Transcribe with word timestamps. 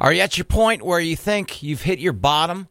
Are 0.00 0.12
you 0.12 0.20
at 0.20 0.38
your 0.38 0.44
point 0.44 0.82
where 0.82 1.00
you 1.00 1.16
think 1.16 1.60
you've 1.62 1.82
hit 1.82 1.98
your 1.98 2.12
bottom, 2.12 2.68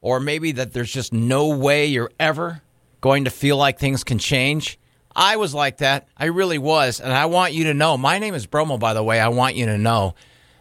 or 0.00 0.20
maybe 0.20 0.52
that 0.52 0.72
there's 0.72 0.92
just 0.92 1.12
no 1.12 1.48
way 1.56 1.86
you're 1.86 2.12
ever 2.20 2.62
going 3.00 3.24
to 3.24 3.30
feel 3.30 3.56
like 3.56 3.78
things 3.78 4.04
can 4.04 4.18
change? 4.18 4.78
I 5.14 5.36
was 5.36 5.52
like 5.52 5.78
that. 5.78 6.06
I 6.16 6.26
really 6.26 6.58
was. 6.58 7.00
And 7.00 7.12
I 7.12 7.26
want 7.26 7.52
you 7.52 7.64
to 7.64 7.74
know 7.74 7.98
my 7.98 8.20
name 8.20 8.34
is 8.34 8.46
Bromo, 8.46 8.78
by 8.78 8.94
the 8.94 9.02
way. 9.02 9.18
I 9.18 9.26
want 9.26 9.56
you 9.56 9.66
to 9.66 9.76
know 9.76 10.14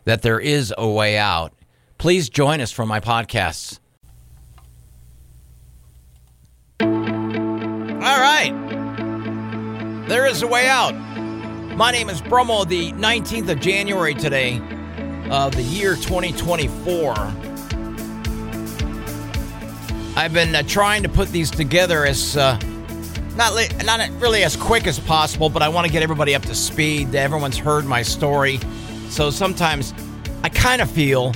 that 0.06 0.24
there 0.24 0.40
is 0.40 0.74
a 0.76 0.90
way 0.90 1.20
out. 1.20 1.54
Please 2.00 2.30
join 2.30 2.62
us 2.62 2.72
for 2.72 2.86
my 2.86 3.00
podcasts. 3.00 3.80
All 6.82 6.88
right. 8.00 8.54
There 10.08 10.26
is 10.26 10.42
a 10.42 10.48
way 10.48 10.68
out. 10.68 10.96
My 11.76 11.92
name 11.92 12.10
is 12.10 12.22
Bromo, 12.22 12.64
the 12.64 12.92
19th 12.94 13.50
of 13.50 13.60
January 13.60 14.16
today 14.16 14.60
of 15.30 15.56
the 15.56 15.62
year 15.64 15.96
2024. 15.96 17.14
I've 20.16 20.34
been 20.34 20.56
uh, 20.56 20.64
trying 20.64 21.04
to 21.04 21.10
put 21.10 21.30
these 21.30 21.52
together 21.52 22.06
as 22.06 22.38
uh, 22.38 22.58
not 23.36 23.54
li- 23.54 23.68
not 23.84 24.10
really 24.22 24.44
as 24.44 24.56
quick 24.56 24.88
as 24.88 25.00
possible, 25.00 25.50
but 25.50 25.62
I 25.62 25.70
want 25.70 25.86
to 25.86 25.94
get 25.94 26.02
everybody 26.02 26.34
up 26.34 26.44
to 26.44 26.56
speed. 26.56 27.14
Everyone's 27.14 27.58
heard 27.58 27.86
my 27.86 28.02
story, 28.02 28.60
so 29.10 29.30
sometimes 29.30 29.94
I 30.44 30.50
kind 30.50 30.82
of 30.82 30.90
feel. 30.90 31.34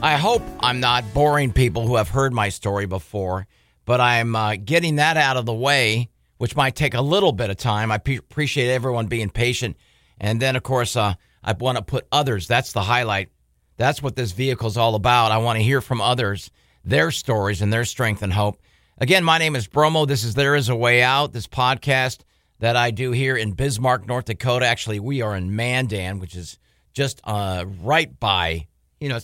I 0.00 0.16
hope 0.16 0.42
I'm 0.60 0.78
not 0.78 1.04
boring 1.12 1.52
people 1.52 1.86
who 1.86 1.96
have 1.96 2.08
heard 2.08 2.32
my 2.32 2.50
story 2.50 2.86
before, 2.86 3.48
but 3.84 4.00
I'm 4.00 4.36
uh, 4.36 4.56
getting 4.64 4.96
that 4.96 5.16
out 5.16 5.36
of 5.36 5.44
the 5.44 5.52
way, 5.52 6.08
which 6.38 6.54
might 6.54 6.76
take 6.76 6.94
a 6.94 7.02
little 7.02 7.32
bit 7.32 7.50
of 7.50 7.56
time. 7.56 7.90
I 7.90 7.96
appreciate 7.96 8.70
everyone 8.70 9.06
being 9.08 9.28
patient, 9.28 9.76
and 10.20 10.40
then 10.40 10.54
of 10.54 10.62
course 10.62 10.94
uh, 10.96 11.14
I 11.42 11.52
want 11.52 11.76
to 11.76 11.82
put 11.82 12.06
others. 12.12 12.46
That's 12.46 12.72
the 12.72 12.82
highlight. 12.82 13.30
That's 13.76 14.02
what 14.02 14.16
this 14.16 14.32
vehicle 14.32 14.68
is 14.68 14.76
all 14.76 14.94
about. 14.94 15.32
I 15.32 15.38
want 15.38 15.58
to 15.58 15.62
hear 15.62 15.80
from 15.80 16.00
others, 16.00 16.50
their 16.84 17.10
stories, 17.10 17.62
and 17.62 17.72
their 17.72 17.84
strength 17.84 18.22
and 18.22 18.32
hope. 18.32 18.60
Again, 18.98 19.22
my 19.22 19.38
name 19.38 19.54
is 19.54 19.68
Bromo. 19.68 20.06
This 20.06 20.24
is 20.24 20.34
There 20.34 20.56
Is 20.56 20.68
a 20.68 20.74
Way 20.74 21.02
Out, 21.02 21.32
this 21.32 21.46
podcast 21.46 22.22
that 22.58 22.74
I 22.74 22.90
do 22.90 23.12
here 23.12 23.36
in 23.36 23.52
Bismarck, 23.52 24.06
North 24.06 24.24
Dakota. 24.24 24.66
Actually, 24.66 24.98
we 24.98 25.22
are 25.22 25.36
in 25.36 25.54
Mandan, 25.54 26.18
which 26.18 26.34
is 26.34 26.58
just 26.92 27.20
uh, 27.22 27.64
right 27.82 28.18
by, 28.18 28.66
you 29.00 29.08
know, 29.08 29.20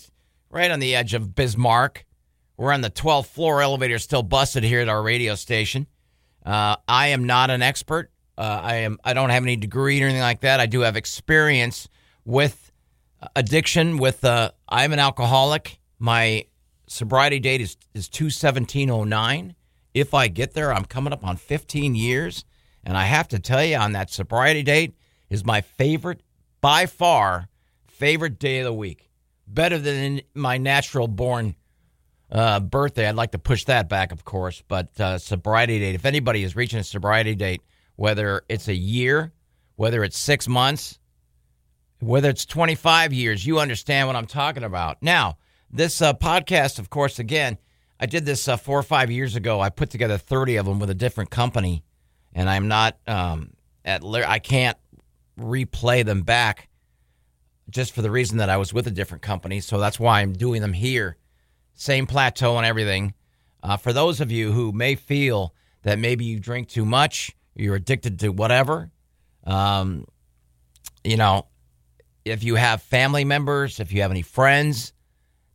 right 0.51 0.71
on 0.71 0.79
the 0.79 0.95
edge 0.95 1.15
of 1.15 1.35
Bismarck. 1.35 2.05
We're 2.57 2.73
on 2.73 2.83
the 2.83 2.91
12th 2.91 3.27
floor. 3.27 3.61
Elevator 3.61 3.99
still 3.99 4.23
busted 4.23 4.63
here 4.63 4.81
at 4.81 4.89
our 4.89 5.03
radio 5.03 5.35
station. 5.35 5.89
Uh, 6.47 6.77
I 6.87 7.09
am 7.09 7.25
not 7.25 7.51
an 7.51 7.63
expert. 7.63 8.13
Uh, 8.39 8.61
I 8.63 8.75
am. 8.77 8.99
I 9.03 9.15
don't 9.15 9.31
have 9.31 9.43
any 9.43 9.57
degree 9.57 10.01
or 10.01 10.05
anything 10.05 10.23
like 10.23 10.43
that. 10.43 10.61
I 10.61 10.67
do 10.67 10.81
have 10.81 10.97
experience 10.97 11.89
with 12.25 12.73
addiction. 13.37 13.99
With 13.99 14.25
uh, 14.25 14.51
I'm 14.69 14.93
an 14.93 14.99
alcoholic. 14.99 15.79
My 15.99 16.47
sobriety 16.87 17.41
date 17.41 17.61
is 17.61 17.77
is 17.95 18.09
two 18.09 18.31
seventeen 18.31 18.91
oh 18.91 19.05
nine. 19.05 19.55
If 19.95 20.13
I 20.13 20.27
get 20.27 20.55
there, 20.55 20.73
I'm 20.73 20.85
coming 20.85 21.13
up 21.13 21.25
on 21.25 21.37
15 21.37 21.95
years, 21.95 22.45
and 22.83 22.97
I 22.97 23.05
have 23.05 23.29
to 23.29 23.39
tell 23.39 23.65
you, 23.65 23.77
on 23.77 23.93
that 23.93 24.11
sobriety 24.11 24.65
date 24.65 24.95
is 25.31 25.45
my 25.45 25.61
favorite, 25.61 26.21
by 26.61 26.87
far, 26.87 27.49
favorite 27.87 28.41
day 28.41 28.59
of 28.59 28.65
the 28.65 28.73
week. 28.73 29.09
Better 29.47 29.79
than 29.79 30.23
my 30.35 30.59
natural 30.59 31.07
born 31.07 31.55
uh, 32.31 32.59
birthday. 32.59 33.07
I'd 33.09 33.15
like 33.15 33.31
to 33.33 33.39
push 33.39 33.65
that 33.67 33.89
back, 33.89 34.11
of 34.11 34.25
course, 34.25 34.65
but 34.67 34.99
uh, 35.01 35.19
sobriety 35.19 35.79
date. 35.79 35.95
If 35.95 36.05
anybody 36.05 36.43
is 36.43 36.57
reaching 36.57 36.81
a 36.81 36.85
sobriety 36.85 37.37
date, 37.37 37.63
whether 37.95 38.43
it's 38.49 38.67
a 38.67 38.75
year, 38.75 39.33
whether 39.77 40.03
it's 40.03 40.19
six 40.19 40.49
months, 40.49 40.99
whether 42.01 42.29
it's 42.29 42.45
25 42.45 43.13
years, 43.13 43.47
you 43.47 43.59
understand 43.59 44.07
what 44.07 44.17
I'm 44.17 44.27
talking 44.27 44.65
about. 44.65 45.03
Now, 45.03 45.39
this 45.71 46.01
uh, 46.03 46.15
podcast, 46.15 46.79
of 46.79 46.91
course, 46.91 47.19
again, 47.19 47.59
I 47.99 48.07
did 48.07 48.25
this 48.27 48.47
uh, 48.49 48.57
four 48.57 48.79
or 48.79 48.83
five 48.83 49.11
years 49.11 49.37
ago. 49.37 49.61
I 49.61 49.71
put 49.71 49.91
together 49.91 50.19
30 50.19 50.57
of 50.57 50.67
them 50.67 50.79
with 50.79 50.91
a 50.91 50.95
different 50.95 51.31
company, 51.31 51.85
and 52.33 52.51
I'm 52.51 52.69
not 52.69 52.99
um, 53.07 53.51
at, 53.85 54.05
I 54.05 54.39
can't 54.39 54.77
replay 55.39 56.05
them 56.05 56.23
back 56.23 56.69
just 57.71 57.95
for 57.95 58.03
the 58.03 58.11
reason 58.11 58.39
that 58.39 58.51
I 58.51 58.57
was 58.57 58.73
with 58.73 58.87
a 58.87 58.91
different 58.91 59.23
company. 59.23 59.61
So 59.61 59.79
that's 59.79 59.99
why 59.99 60.21
I'm 60.21 60.33
doing 60.33 60.61
them 60.61 60.73
here. 60.73 61.17
Same 61.75 62.07
plateau 62.07 62.57
and 62.57 62.67
everything. 62.67 63.15
Uh, 63.63 63.77
for 63.77 63.93
those 63.93 64.21
of 64.21 64.31
you 64.31 64.53
who 64.53 64.73
may 64.73 64.95
feel 64.95 65.55
that 65.83 65.99
maybe 65.99 66.25
you 66.25 66.39
drink 66.39 66.69
too 66.69 66.85
much, 66.85 67.35
you're 67.55 67.75
addicted 67.75 68.19
to 68.21 68.29
whatever, 68.29 68.91
um, 69.45 70.07
you 71.03 71.17
know, 71.17 71.47
if 72.25 72.43
you 72.43 72.55
have 72.55 72.83
family 72.83 73.25
members, 73.25 73.81
if 73.81 73.93
you 73.93 74.03
have 74.03 74.11
any 74.11 74.23
friends 74.23 74.93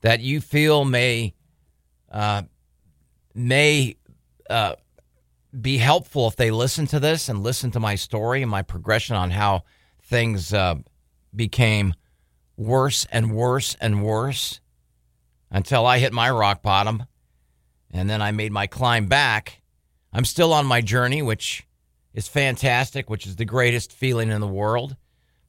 that 0.02 0.20
you 0.20 0.42
feel 0.42 0.86
may 0.86 1.34
uh, 2.12 2.44
may 3.34 3.96
uh, 4.50 4.76
be 5.60 5.78
helpful 5.78 6.28
if 6.28 6.36
they 6.36 6.52
listen 6.52 6.88
to 6.88 7.00
this 7.00 7.30
and 7.30 7.44
listen 7.44 7.72
to 7.72 7.80
my 7.80 7.96
story 7.96 8.42
and 8.42 8.50
my 8.50 8.62
progression 8.62 9.16
on 9.16 9.32
how 9.32 9.64
things 10.04 10.54
uh, 10.54 10.76
became 11.36 11.94
worse 12.58 13.06
and 13.12 13.32
worse 13.32 13.76
and 13.80 14.04
worse 14.04 14.60
until 15.52 15.86
I 15.86 16.00
hit 16.00 16.14
my 16.14 16.30
rock 16.30 16.62
bottom, 16.62 17.06
and 17.92 18.10
then 18.10 18.22
I 18.22 18.32
made 18.32 18.52
my 18.52 18.68
climb 18.68 19.08
back. 19.08 19.62
I'm 20.14 20.26
still 20.26 20.54
on 20.54 20.66
my 20.66 20.82
journey, 20.82 21.22
which 21.22 21.66
is 22.14 22.28
fantastic, 22.28 23.10
which 23.10 23.26
is 23.26 23.36
the 23.36 23.46
greatest 23.46 23.92
feeling 23.92 24.30
in 24.30 24.42
the 24.42 24.48
world. 24.48 24.96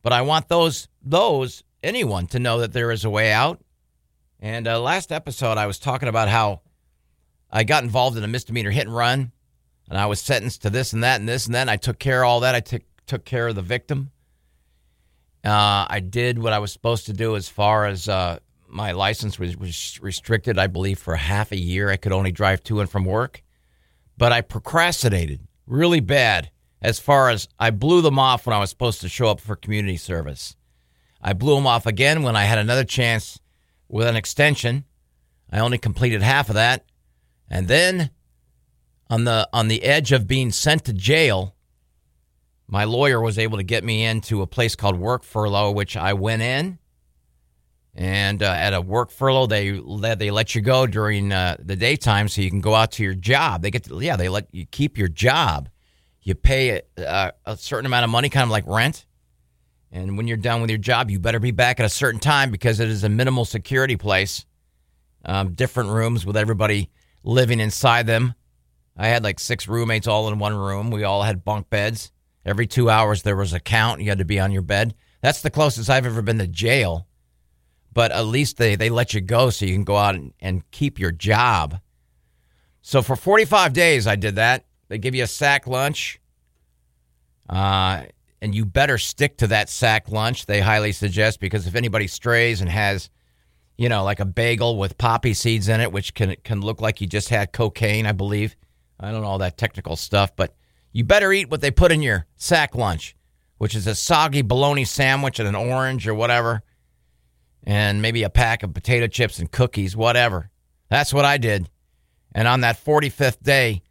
But 0.03 0.13
I 0.13 0.23
want 0.23 0.49
those 0.49 0.89
those 1.03 1.63
anyone 1.83 2.27
to 2.29 2.39
know 2.39 2.61
that 2.61 2.73
there 2.73 2.91
is 2.91 3.05
a 3.05 3.11
way 3.11 3.33
out. 3.33 3.61
And 4.39 4.67
uh, 4.67 4.81
last 4.81 5.13
episode, 5.13 5.59
I 5.59 5.67
was 5.67 5.79
talking 5.79 6.09
about 6.09 6.29
how 6.29 6.63
I 7.51 7.65
got 7.65 7.85
involved 7.85 8.17
in 8.17 8.25
a 8.25 8.29
misdemeanor 8.29 8.71
hit 8.71 8.87
and 8.87 8.97
run, 8.97 9.33
and 9.89 9.99
I 9.99 10.07
was 10.07 10.21
sentenced 10.21 10.63
to 10.63 10.71
this 10.71 10.93
and 10.93 11.03
that 11.05 11.21
and 11.21 11.29
this 11.29 11.47
and 11.47 11.55
that. 11.55 11.63
And 11.63 11.71
I 11.71 11.77
took 11.77 11.99
care 11.99 12.23
of 12.23 12.29
all 12.29 12.41
that. 12.41 12.55
I 12.55 12.61
took 12.61 12.83
took 13.07 13.25
care 13.25 13.49
of 13.49 13.55
the 13.55 13.63
victim. 13.63 14.13
Uh, 15.45 15.87
I 15.89 16.01
did 16.01 16.39
what 16.39 16.53
I 16.53 16.59
was 16.59 16.73
supposed 16.73 17.07
to 17.07 17.13
do 17.13 17.35
as 17.35 17.49
far 17.49 17.87
as 17.87 18.09
uh, 18.09 18.39
my 18.69 18.93
license 18.93 19.39
was, 19.39 19.57
was 19.57 19.99
restricted, 20.01 20.59
I 20.59 20.67
believe, 20.67 20.99
for 20.99 21.17
half 21.17 21.51
a 21.51 21.57
year. 21.57 21.91
I 21.91 21.97
could 21.97 22.13
only 22.13 22.31
drive 22.31 22.63
to 22.65 22.81
and 22.81 22.91
from 22.91 23.05
work. 23.05 23.43
But 24.17 24.33
I 24.33 24.43
procrastinated 24.43 25.41
really 25.67 26.01
bad 26.01 26.51
as 26.83 26.99
far 26.99 27.29
as 27.29 27.49
I 27.59 27.71
blew 27.71 28.01
them 28.01 28.19
off 28.19 28.47
when 28.47 28.55
I 28.55 28.61
was 28.61 28.71
supposed 28.71 29.01
to 29.03 29.09
show 29.09 29.29
up 29.29 29.41
for 29.41 29.57
community 29.57 29.97
service. 29.97 30.57
I 31.21 31.35
blew 31.35 31.55
them 31.55 31.67
off 31.67 31.87
again 31.87 32.23
when 32.23 32.37
I 32.37 32.45
had 32.45 32.59
another 32.59 32.85
chance 32.85 33.39
with 33.89 34.07
an 34.07 34.17
extension. 34.17 34.85
I 35.53 35.59
only 35.59 35.79
completed 35.79 36.23
half 36.23 36.49
of 36.49 36.55
that. 36.55 36.85
And 37.49 37.69
then 37.69 38.11
on 39.11 39.25
the 39.25 39.49
on 39.53 39.69
the 39.69 39.83
edge 39.83 40.13
of 40.13 40.27
being 40.27 40.53
sent 40.53 40.85
to 40.85 40.93
jail, 40.93 41.55
my 42.69 42.85
lawyer 42.85 43.21
was 43.21 43.39
able 43.39 43.59
to 43.59 43.65
get 43.65 43.83
me 43.83 44.05
into 44.05 44.43
a 44.43 44.47
place 44.47 44.77
called 44.77 44.99
work 44.99 45.25
furlough, 45.25 45.73
which 45.73 45.97
I 45.97 46.13
went 46.13 46.43
in. 46.43 46.79
And 47.93 48.41
uh, 48.41 48.47
at 48.47 48.73
a 48.73 48.81
work 48.81 49.11
furlough, 49.11 49.49
they 49.49 49.73
let 49.73 50.21
they 50.21 50.31
let 50.31 50.55
you 50.55 50.61
go 50.61 50.87
during 50.87 51.33
uh, 51.33 51.57
the 51.59 51.75
daytime, 51.75 52.29
so 52.29 52.41
you 52.41 52.49
can 52.49 52.61
go 52.61 52.75
out 52.75 52.93
to 52.93 53.03
your 53.03 53.15
job. 53.15 53.63
They 53.63 53.73
get 53.73 53.85
to, 53.85 54.01
yeah, 54.01 54.15
they 54.15 54.29
let 54.29 54.47
you 54.55 54.65
keep 54.65 54.97
your 54.97 55.09
job. 55.09 55.69
You 56.23 56.35
pay 56.35 56.83
a, 56.97 57.33
a 57.47 57.57
certain 57.57 57.87
amount 57.87 58.05
of 58.05 58.11
money, 58.11 58.29
kind 58.29 58.45
of 58.45 58.51
like 58.51 58.67
rent. 58.67 59.07
And 59.93 60.17
when 60.17 60.29
you're 60.29 60.37
done 60.37 60.61
with 60.61 60.71
your 60.71 60.79
job, 60.79 61.11
you 61.11 61.19
better 61.19 61.41
be 61.41 61.51
back 61.51 61.81
at 61.81 61.87
a 61.87 61.91
certain 61.91 62.21
time 62.21 62.51
because 62.51 62.79
it 62.79 62.89
is 62.89 63.03
a 63.03 63.09
minimal 63.09 63.45
security 63.45 63.97
place. 63.97 64.45
Um, 65.25 65.53
different 65.55 65.91
rooms 65.91 66.25
with 66.25 66.37
everybody 66.37 66.91
living 67.25 67.61
inside 67.61 68.07
them. 68.07 68.35
I 68.97 69.09
had 69.09 69.25
like 69.25 69.41
six 69.41 69.67
roommates 69.67 70.07
all 70.07 70.29
in 70.29 70.39
one 70.39 70.55
room. 70.55 70.91
We 70.91 71.05
all 71.05 71.23
had 71.23 71.45
bunk 71.45 71.71
beds. 71.71 72.13
Every 72.45 72.67
two 72.67 72.89
hours 72.89 73.23
there 73.23 73.37
was 73.37 73.53
a 73.53 73.61
count. 73.61 74.01
You 74.01 74.09
had 74.09 74.19
to 74.19 74.25
be 74.25 74.41
on 74.41 74.53
your 74.53 74.63
bed. 74.63 74.95
That's 75.21 75.43
the 75.43 75.51
closest 75.51 75.91
I've 75.91 76.07
ever 76.07 76.23
been 76.23 76.39
to 76.39 76.47
jail. 76.47 77.07
But 77.93 78.13
at 78.13 78.27
least 78.27 78.57
they, 78.57 78.77
they 78.77 78.89
let 78.89 79.13
you 79.15 79.21
go 79.21 79.51
so 79.51 79.67
you 79.67 79.75
can 79.75 79.85
go 79.85 79.97
out 79.97 80.15
and, 80.15 80.33
and 80.41 80.71
keep 80.71 80.99
your 80.99 81.11
job. 81.11 81.81
So 82.83 83.03
for 83.03 83.17
45 83.17 83.73
days, 83.73 84.07
I 84.07 84.17
did 84.17 84.37
that. 84.37 84.65
They 84.91 84.99
give 84.99 85.15
you 85.15 85.23
a 85.23 85.29
sack 85.29 85.67
lunch. 85.69 86.21
Uh, 87.49 88.03
and 88.43 88.55
you 88.55 88.65
better 88.65 88.99
stick 88.99 89.39
to 89.39 89.47
that 89.49 89.69
sack 89.69 90.11
lunch, 90.11 90.47
they 90.47 90.61
highly 90.61 90.93
suggest, 90.93 91.41
because 91.41 91.67
if 91.67 91.75
anybody 91.75 92.07
strays 92.07 92.61
and 92.61 92.71
has, 92.71 93.11
you 93.77 93.89
know, 93.89 94.03
like 94.03 94.21
a 94.21 94.25
bagel 94.25 94.79
with 94.79 94.99
poppy 94.99 95.35
seeds 95.35 95.69
in 95.69 95.81
it, 95.81 95.93
which 95.93 96.15
can, 96.15 96.35
can 96.43 96.61
look 96.61 96.81
like 96.81 97.01
you 97.01 97.07
just 97.07 97.29
had 97.29 97.53
cocaine, 97.53 98.07
I 98.07 98.13
believe. 98.13 98.57
I 98.99 99.11
don't 99.11 99.23
know 99.23 99.29
all 99.29 99.39
that 99.39 99.59
technical 99.59 99.97
stuff, 99.97 100.35
but 100.37 100.55
you 100.93 101.05
better 101.05 101.33
eat 101.33 101.51
what 101.51 101.61
they 101.61 101.71
put 101.71 101.93
in 101.93 102.03
your 102.03 102.27
sack 102.37 102.75
lunch, 102.75 103.15
which 103.59 103.75
is 103.75 103.87
a 103.87 103.95
soggy 103.95 104.43
bologna 104.43 104.85
sandwich 104.85 105.39
and 105.39 105.49
an 105.49 105.55
orange 105.55 106.09
or 106.09 106.15
whatever, 106.15 106.63
and 107.65 108.03
maybe 108.03 108.23
a 108.23 108.31
pack 108.31 108.63
of 108.63 108.75
potato 108.75 109.07
chips 109.07 109.39
and 109.39 109.53
cookies, 109.53 109.97
whatever. 109.97 110.51
That's 110.89 111.13
what 111.13 111.25
I 111.25 111.37
did. 111.37 111.69
And 112.33 112.49
on 112.49 112.63
that 112.63 112.83
45th 112.83 113.43
day, 113.43 113.83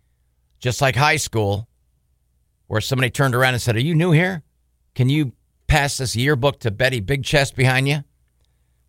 just 0.59 0.81
like 0.81 0.95
high 0.95 1.17
school, 1.17 1.67
where 2.67 2.81
somebody 2.81 3.09
turned 3.09 3.35
around 3.35 3.53
and 3.53 3.61
said, 3.61 3.75
Are 3.75 3.81
you 3.81 3.95
new 3.95 4.11
here? 4.11 4.43
Can 4.95 5.09
you 5.09 5.33
pass 5.67 5.97
this 5.97 6.15
yearbook 6.15 6.59
to 6.61 6.71
Betty 6.71 6.99
Big 6.99 7.23
Chest 7.23 7.55
behind 7.55 7.87
you? 7.87 8.03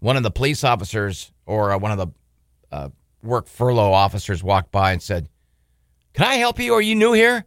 one 0.01 0.17
of 0.17 0.23
the 0.23 0.31
police 0.31 0.65
officers 0.65 1.31
or 1.47 1.73
uh, 1.73 1.79
one 1.79 1.93
of 1.93 1.99
the 1.99 2.09
uh, 2.73 2.89
work 3.23 3.47
furlough 3.47 3.93
officers 3.93 4.43
walked 4.43 4.73
by 4.73 4.93
and 4.93 5.03
said, 5.03 5.29
Can 6.15 6.27
I 6.27 6.35
help 6.35 6.59
you? 6.59 6.75
Are 6.75 6.83
you 6.83 6.97
new 6.97 7.13
here? 7.13 7.45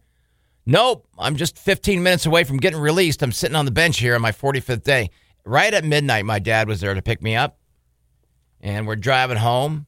Nope. 0.65 1.07
I'm 1.19 1.35
just 1.35 1.57
15 1.57 2.01
minutes 2.01 2.25
away 2.25 2.45
from 2.45 2.57
getting 2.57 2.79
released. 2.79 3.21
I'm 3.21 3.33
sitting 3.33 3.55
on 3.55 3.65
the 3.65 3.71
bench 3.71 3.99
here 3.99 4.15
on 4.15 4.21
my 4.21 4.31
45th 4.31 4.83
day. 4.83 5.09
Right 5.43 5.73
at 5.73 5.83
midnight, 5.83 6.23
my 6.25 6.39
dad 6.39 6.69
was 6.69 6.79
there 6.79 6.93
to 6.93 7.01
pick 7.01 7.21
me 7.21 7.35
up. 7.35 7.57
And 8.61 8.87
we're 8.87 8.95
driving 8.95 9.37
home. 9.37 9.87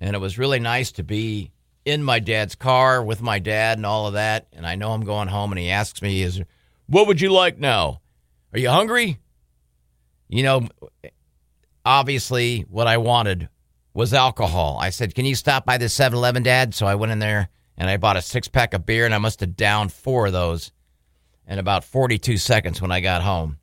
And 0.00 0.16
it 0.16 0.18
was 0.18 0.38
really 0.38 0.58
nice 0.58 0.90
to 0.92 1.04
be 1.04 1.52
in 1.84 2.02
my 2.02 2.18
dad's 2.18 2.54
car 2.54 3.02
with 3.02 3.22
my 3.22 3.38
dad 3.38 3.78
and 3.78 3.86
all 3.86 4.06
of 4.06 4.14
that. 4.14 4.46
And 4.52 4.66
I 4.66 4.74
know 4.74 4.92
I'm 4.92 5.04
going 5.04 5.28
home. 5.28 5.52
And 5.52 5.58
he 5.58 5.70
asks 5.70 6.02
me, 6.02 6.22
"Is 6.22 6.40
What 6.86 7.06
would 7.06 7.20
you 7.20 7.32
like 7.32 7.58
now? 7.58 8.00
Are 8.52 8.58
you 8.58 8.70
hungry? 8.70 9.18
You 10.28 10.42
know, 10.42 10.68
obviously, 11.84 12.60
what 12.68 12.86
I 12.86 12.98
wanted 12.98 13.48
was 13.94 14.14
alcohol. 14.14 14.78
I 14.80 14.90
said, 14.90 15.14
Can 15.14 15.24
you 15.24 15.34
stop 15.34 15.64
by 15.64 15.78
the 15.78 15.88
7 15.88 16.16
Eleven, 16.16 16.42
Dad? 16.42 16.74
So 16.74 16.86
I 16.86 16.94
went 16.94 17.12
in 17.12 17.18
there 17.18 17.48
and 17.76 17.88
I 17.88 17.96
bought 17.96 18.16
a 18.16 18.22
six 18.22 18.46
pack 18.46 18.74
of 18.74 18.84
beer, 18.84 19.06
and 19.06 19.14
I 19.14 19.18
must 19.18 19.40
have 19.40 19.56
downed 19.56 19.92
four 19.92 20.26
of 20.26 20.32
those 20.32 20.70
in 21.46 21.58
about 21.58 21.82
42 21.82 22.36
seconds 22.36 22.82
when 22.82 22.92
I 22.92 23.00
got 23.00 23.22
home. 23.22 23.58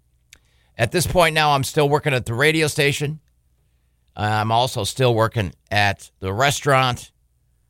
At 0.75 0.91
this 0.91 1.05
point 1.05 1.35
now, 1.35 1.51
I'm 1.51 1.63
still 1.63 1.87
working 1.87 2.13
at 2.13 2.25
the 2.25 2.33
radio 2.33 2.67
station. 2.67 3.19
I'm 4.15 4.51
also 4.51 4.83
still 4.83 5.13
working 5.13 5.53
at 5.69 6.09
the 6.19 6.33
restaurant. 6.33 7.11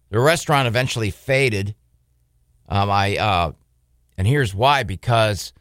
The 0.09 0.19
restaurant 0.19 0.67
eventually 0.67 1.11
faded. 1.11 1.75
Um, 2.69 2.89
I 2.89 3.17
uh, 3.17 3.51
and 4.17 4.27
here's 4.27 4.53
why 4.55 4.83
because 4.83 5.53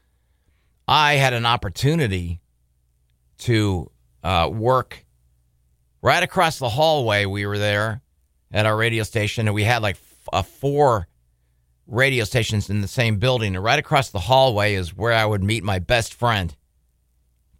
I 0.88 1.14
had 1.14 1.32
an 1.32 1.46
opportunity 1.46 2.40
to 3.38 3.90
uh, 4.22 4.48
work 4.52 5.04
right 6.02 6.22
across 6.22 6.58
the 6.58 6.68
hallway. 6.68 7.26
We 7.26 7.46
were 7.46 7.58
there 7.58 8.02
at 8.52 8.66
our 8.66 8.76
radio 8.76 9.02
station, 9.02 9.48
and 9.48 9.54
we 9.54 9.64
had 9.64 9.82
like 9.82 9.96
f- 9.96 10.28
uh, 10.32 10.42
four 10.42 11.08
radio 11.86 12.24
stations 12.24 12.70
in 12.70 12.80
the 12.80 12.88
same 12.88 13.18
building. 13.18 13.54
And 13.54 13.64
right 13.64 13.78
across 13.78 14.10
the 14.10 14.18
hallway 14.20 14.74
is 14.74 14.96
where 14.96 15.12
I 15.12 15.24
would 15.24 15.42
meet 15.42 15.64
my 15.64 15.78
best 15.78 16.14
friend. 16.14 16.54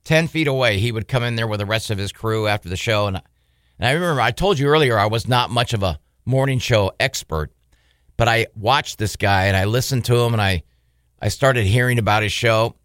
10 0.05 0.29
feet 0.29 0.47
away, 0.47 0.79
he 0.79 0.93
would 0.93 1.09
come 1.09 1.25
in 1.25 1.35
there 1.35 1.49
with 1.49 1.59
the 1.59 1.67
rest 1.67 1.91
of 1.91 1.99
his 1.99 2.13
crew 2.13 2.47
after 2.47 2.69
the 2.69 2.77
show. 2.77 3.09
And, 3.09 3.17
and 3.79 3.89
I 3.89 3.93
remember 3.93 4.21
I 4.21 4.31
told 4.31 4.59
you 4.59 4.69
earlier 4.69 4.97
I 4.99 5.07
was 5.07 5.27
not 5.27 5.51
much 5.51 5.73
of 5.73 5.83
a 5.83 5.99
morning 6.27 6.59
show 6.59 6.93
expert, 7.01 7.53
but 8.17 8.29
I 8.29 8.49
watched 8.55 8.99
this 8.99 9.17
guy 9.17 9.47
and 9.47 9.57
I 9.57 9.65
listened 9.65 10.05
to 10.07 10.17
him 10.17 10.35
and 10.35 10.43
I, 10.43 10.65
I 11.21 11.29
started 11.29 11.65
hearing 11.65 11.99
about 11.99 12.23
his 12.23 12.33
show. 12.33 12.77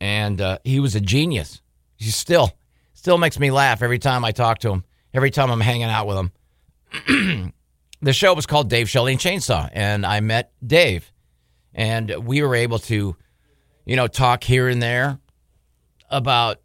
And 0.00 0.40
uh, 0.40 0.58
he 0.64 0.80
was 0.80 0.94
a 0.94 1.00
genius. 1.00 1.62
He 1.96 2.10
still, 2.10 2.52
still 2.92 3.18
makes 3.18 3.38
me 3.38 3.50
laugh 3.50 3.82
every 3.82 3.98
time 3.98 4.24
I 4.24 4.32
talk 4.32 4.58
to 4.60 4.70
him, 4.70 4.84
every 5.12 5.30
time 5.30 5.50
I'm 5.50 5.60
hanging 5.60 5.84
out 5.84 6.06
with 6.06 6.16
him. 6.16 7.52
the 8.02 8.12
show 8.12 8.34
was 8.34 8.46
called 8.46 8.68
Dave 8.68 8.88
Shelley 8.88 9.12
and 9.12 9.20
Chainsaw, 9.20 9.68
and 9.72 10.04
I 10.04 10.20
met 10.20 10.52
Dave, 10.64 11.10
and 11.74 12.14
we 12.24 12.42
were 12.42 12.54
able 12.54 12.78
to, 12.80 13.16
you 13.84 13.96
know, 13.96 14.06
talk 14.06 14.44
here 14.44 14.68
and 14.68 14.82
there 14.82 15.18
about, 16.10 16.60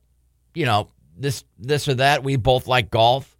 you 0.53 0.65
know, 0.65 0.89
this 1.17 1.43
this 1.57 1.87
or 1.87 1.95
that. 1.95 2.23
We 2.23 2.35
both 2.35 2.67
like 2.67 2.89
golf, 2.89 3.37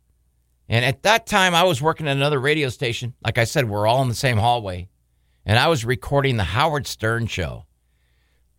and 0.70 0.86
at 0.86 1.04
that 1.04 1.26
time, 1.26 1.54
I 1.54 1.64
was 1.64 1.82
working 1.82 2.08
at 2.08 2.16
another 2.16 2.40
radio 2.40 2.70
station. 2.70 3.14
Like 3.26 3.38
I 3.38 3.44
said, 3.44 3.68
we're 3.68 3.88
all 3.88 4.02
in 4.04 4.08
the 4.08 4.16
same 4.16 4.38
hallway, 4.38 4.88
and 5.46 5.60
I 5.60 5.68
was 5.68 5.84
recording 5.84 6.38
the 6.38 6.44
Howard 6.44 6.88
Stern 6.88 7.28
show. 7.28 7.66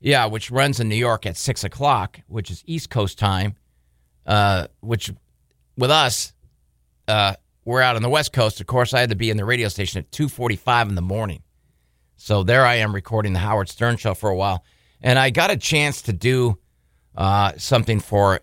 Yeah, 0.00 0.26
which 0.26 0.50
runs 0.50 0.80
in 0.80 0.88
New 0.88 0.96
York 0.96 1.26
at 1.26 1.36
six 1.36 1.64
o'clock, 1.64 2.20
which 2.26 2.50
is 2.50 2.62
East 2.66 2.90
Coast 2.90 3.18
time. 3.18 3.54
Uh, 4.26 4.66
which 4.80 5.10
with 5.76 5.90
us, 5.90 6.34
uh, 7.08 7.34
we're 7.64 7.80
out 7.80 7.96
on 7.96 8.02
the 8.02 8.08
West 8.08 8.32
Coast. 8.32 8.60
Of 8.60 8.66
course, 8.66 8.94
I 8.94 9.00
had 9.00 9.10
to 9.10 9.16
be 9.16 9.30
in 9.30 9.36
the 9.36 9.44
radio 9.44 9.68
station 9.68 9.98
at 9.98 10.12
two 10.12 10.28
forty-five 10.28 10.88
in 10.88 10.94
the 10.94 11.02
morning. 11.02 11.42
So 12.16 12.42
there 12.42 12.64
I 12.66 12.76
am 12.76 12.94
recording 12.94 13.32
the 13.32 13.38
Howard 13.38 13.68
Stern 13.68 13.96
show 13.96 14.14
for 14.14 14.30
a 14.30 14.36
while, 14.36 14.64
and 15.00 15.18
I 15.18 15.30
got 15.30 15.50
a 15.50 15.56
chance 15.56 16.02
to 16.02 16.12
do 16.12 16.58
uh, 17.16 17.52
something 17.56 17.98
for 18.00 18.40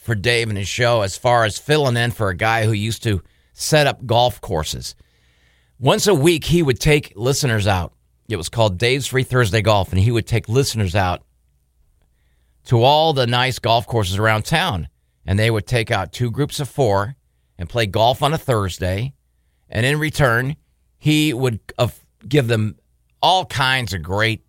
for 0.00 0.14
Dave 0.14 0.48
and 0.48 0.58
his 0.58 0.68
show 0.68 1.02
as 1.02 1.16
far 1.16 1.44
as 1.44 1.58
filling 1.58 1.96
in 1.96 2.10
for 2.10 2.28
a 2.28 2.36
guy 2.36 2.64
who 2.64 2.72
used 2.72 3.02
to 3.04 3.22
set 3.52 3.86
up 3.86 4.06
golf 4.06 4.40
courses. 4.40 4.94
Once 5.78 6.06
a 6.06 6.14
week, 6.14 6.44
he 6.44 6.62
would 6.62 6.80
take 6.80 7.12
listeners 7.16 7.66
out. 7.66 7.92
It 8.28 8.36
was 8.36 8.48
called 8.48 8.78
Dave's 8.78 9.06
Free 9.06 9.24
Thursday 9.24 9.62
Golf, 9.62 9.92
and 9.92 10.00
he 10.00 10.10
would 10.10 10.26
take 10.26 10.48
listeners 10.48 10.94
out 10.94 11.22
to 12.66 12.82
all 12.82 13.12
the 13.12 13.26
nice 13.26 13.58
golf 13.58 13.86
courses 13.86 14.16
around 14.16 14.44
town. 14.44 14.88
And 15.26 15.38
they 15.38 15.50
would 15.50 15.66
take 15.66 15.90
out 15.90 16.12
two 16.12 16.30
groups 16.30 16.60
of 16.60 16.68
four 16.68 17.16
and 17.58 17.68
play 17.68 17.86
golf 17.86 18.22
on 18.22 18.32
a 18.32 18.38
Thursday. 18.38 19.14
And 19.68 19.84
in 19.84 19.98
return, 19.98 20.56
he 20.98 21.32
would 21.34 21.60
uh, 21.78 21.88
give 22.26 22.48
them 22.48 22.76
all 23.22 23.44
kinds 23.44 23.92
of 23.92 24.02
great, 24.02 24.44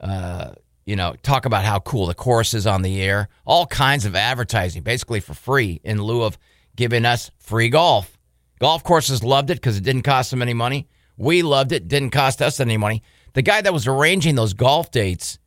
uh, 0.00 0.52
you 0.86 0.96
know, 0.96 1.14
talk 1.22 1.44
about 1.44 1.64
how 1.64 1.80
cool 1.80 2.06
the 2.06 2.14
course 2.14 2.54
is 2.54 2.66
on 2.66 2.82
the 2.82 3.02
air, 3.02 3.28
all 3.44 3.66
kinds 3.66 4.06
of 4.06 4.14
advertising, 4.14 4.82
basically 4.82 5.20
for 5.20 5.34
free, 5.34 5.80
in 5.84 6.00
lieu 6.00 6.22
of 6.22 6.38
giving 6.76 7.04
us 7.04 7.30
free 7.38 7.68
golf. 7.68 8.16
Golf 8.60 8.82
courses 8.84 9.22
loved 9.22 9.50
it 9.50 9.56
because 9.56 9.76
it 9.76 9.82
didn't 9.82 10.02
cost 10.02 10.30
them 10.30 10.40
any 10.40 10.54
money. 10.54 10.88
We 11.18 11.42
loved 11.42 11.72
it, 11.72 11.88
didn't 11.88 12.10
cost 12.10 12.40
us 12.40 12.60
any 12.60 12.76
money. 12.76 13.02
The 13.34 13.42
guy 13.42 13.60
that 13.60 13.72
was 13.72 13.86
arranging 13.86 14.34
those 14.34 14.54
golf 14.54 14.90
dates 14.90 15.38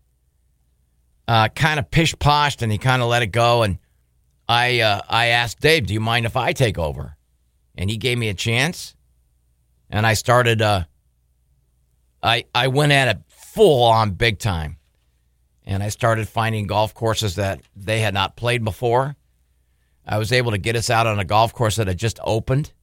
uh, 1.28 1.48
kind 1.50 1.80
of 1.80 1.90
pish 1.90 2.18
poshed 2.18 2.62
and 2.62 2.72
he 2.72 2.78
kind 2.78 3.02
of 3.02 3.08
let 3.08 3.22
it 3.22 3.28
go. 3.28 3.64
And 3.64 3.78
I 4.48 4.80
uh, 4.80 5.02
I 5.08 5.28
asked 5.28 5.60
Dave, 5.60 5.86
"Do 5.86 5.94
you 5.94 6.00
mind 6.00 6.26
if 6.26 6.36
I 6.36 6.54
take 6.54 6.80
over?" 6.80 7.16
And 7.76 7.88
he 7.90 7.98
gave 7.98 8.18
me 8.18 8.30
a 8.30 8.34
chance, 8.34 8.96
and 9.92 10.08
I 10.08 10.16
started. 10.16 10.62
Uh, 10.62 10.86
I 12.24 12.46
I 12.54 12.68
went 12.68 12.92
at 12.92 13.16
it 13.16 13.22
full 13.28 13.84
on 13.84 14.12
big 14.12 14.40
time, 14.40 14.78
and 15.70 15.84
I 15.84 15.90
started 15.90 16.28
finding 16.28 16.66
golf 16.66 16.96
courses 16.96 17.36
that 17.36 17.62
they 17.76 18.00
had 18.00 18.16
not 18.16 18.36
played 18.36 18.64
before. 18.64 19.16
I 20.04 20.18
was 20.18 20.32
able 20.32 20.50
to 20.50 20.58
get 20.58 20.76
us 20.76 20.90
out 20.90 21.06
on 21.06 21.20
a 21.20 21.24
golf 21.24 21.54
course 21.54 21.76
that 21.76 21.88
had 21.88 22.00
just 22.00 22.20
opened, 22.24 22.74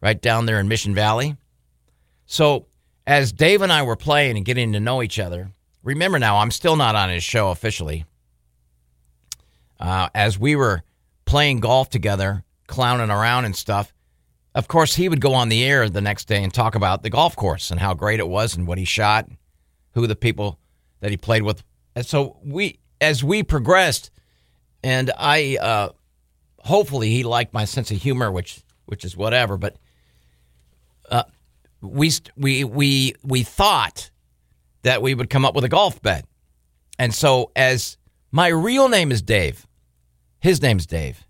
right 0.00 0.22
down 0.22 0.46
there 0.46 0.60
in 0.60 0.68
Mission 0.68 0.94
Valley. 0.94 1.36
So 2.24 2.66
as 3.08 3.32
Dave 3.32 3.60
and 3.60 3.72
I 3.72 3.82
were 3.82 3.96
playing 3.96 4.36
and 4.36 4.46
getting 4.46 4.72
to 4.72 4.78
know 4.78 5.02
each 5.02 5.18
other, 5.18 5.50
remember 5.82 6.20
now 6.20 6.36
I'm 6.36 6.52
still 6.52 6.76
not 6.76 6.94
on 6.94 7.10
his 7.10 7.24
show 7.24 7.50
officially. 7.50 8.04
Uh, 9.80 10.08
as 10.14 10.38
we 10.38 10.54
were 10.54 10.84
playing 11.24 11.58
golf 11.58 11.90
together, 11.90 12.44
clowning 12.68 13.10
around 13.10 13.46
and 13.46 13.56
stuff. 13.56 13.92
Of 14.54 14.68
course, 14.68 14.94
he 14.94 15.08
would 15.08 15.20
go 15.20 15.34
on 15.34 15.48
the 15.48 15.64
air 15.64 15.88
the 15.88 16.00
next 16.00 16.28
day 16.28 16.44
and 16.44 16.54
talk 16.54 16.76
about 16.76 17.02
the 17.02 17.10
golf 17.10 17.34
course 17.34 17.72
and 17.72 17.80
how 17.80 17.94
great 17.94 18.20
it 18.20 18.28
was 18.28 18.54
and 18.54 18.64
what 18.64 18.78
he 18.78 18.84
shot, 18.84 19.28
who 19.94 20.06
the 20.06 20.14
people 20.14 20.60
that 21.00 21.10
he 21.10 21.16
played 21.16 21.42
with. 21.42 21.64
And 21.94 22.06
so 22.06 22.38
we, 22.44 22.78
as 23.00 23.22
we 23.22 23.42
progressed, 23.42 24.10
and 24.82 25.10
I, 25.18 25.58
uh, 25.60 25.88
hopefully, 26.58 27.10
he 27.10 27.22
liked 27.22 27.52
my 27.52 27.64
sense 27.64 27.90
of 27.90 27.98
humor, 27.98 28.30
which 28.30 28.62
which 28.86 29.04
is 29.04 29.16
whatever. 29.16 29.56
But 29.56 29.76
uh, 31.10 31.24
we 31.80 32.10
we 32.36 32.64
we 32.64 33.14
we 33.22 33.42
thought 33.42 34.10
that 34.82 35.02
we 35.02 35.14
would 35.14 35.30
come 35.30 35.44
up 35.44 35.54
with 35.54 35.64
a 35.64 35.68
golf 35.68 36.00
bet, 36.02 36.24
and 36.98 37.14
so 37.14 37.52
as 37.54 37.98
my 38.30 38.48
real 38.48 38.88
name 38.88 39.12
is 39.12 39.22
Dave. 39.22 39.66
His 40.40 40.60
name's 40.60 40.86
Dave. 40.86 41.24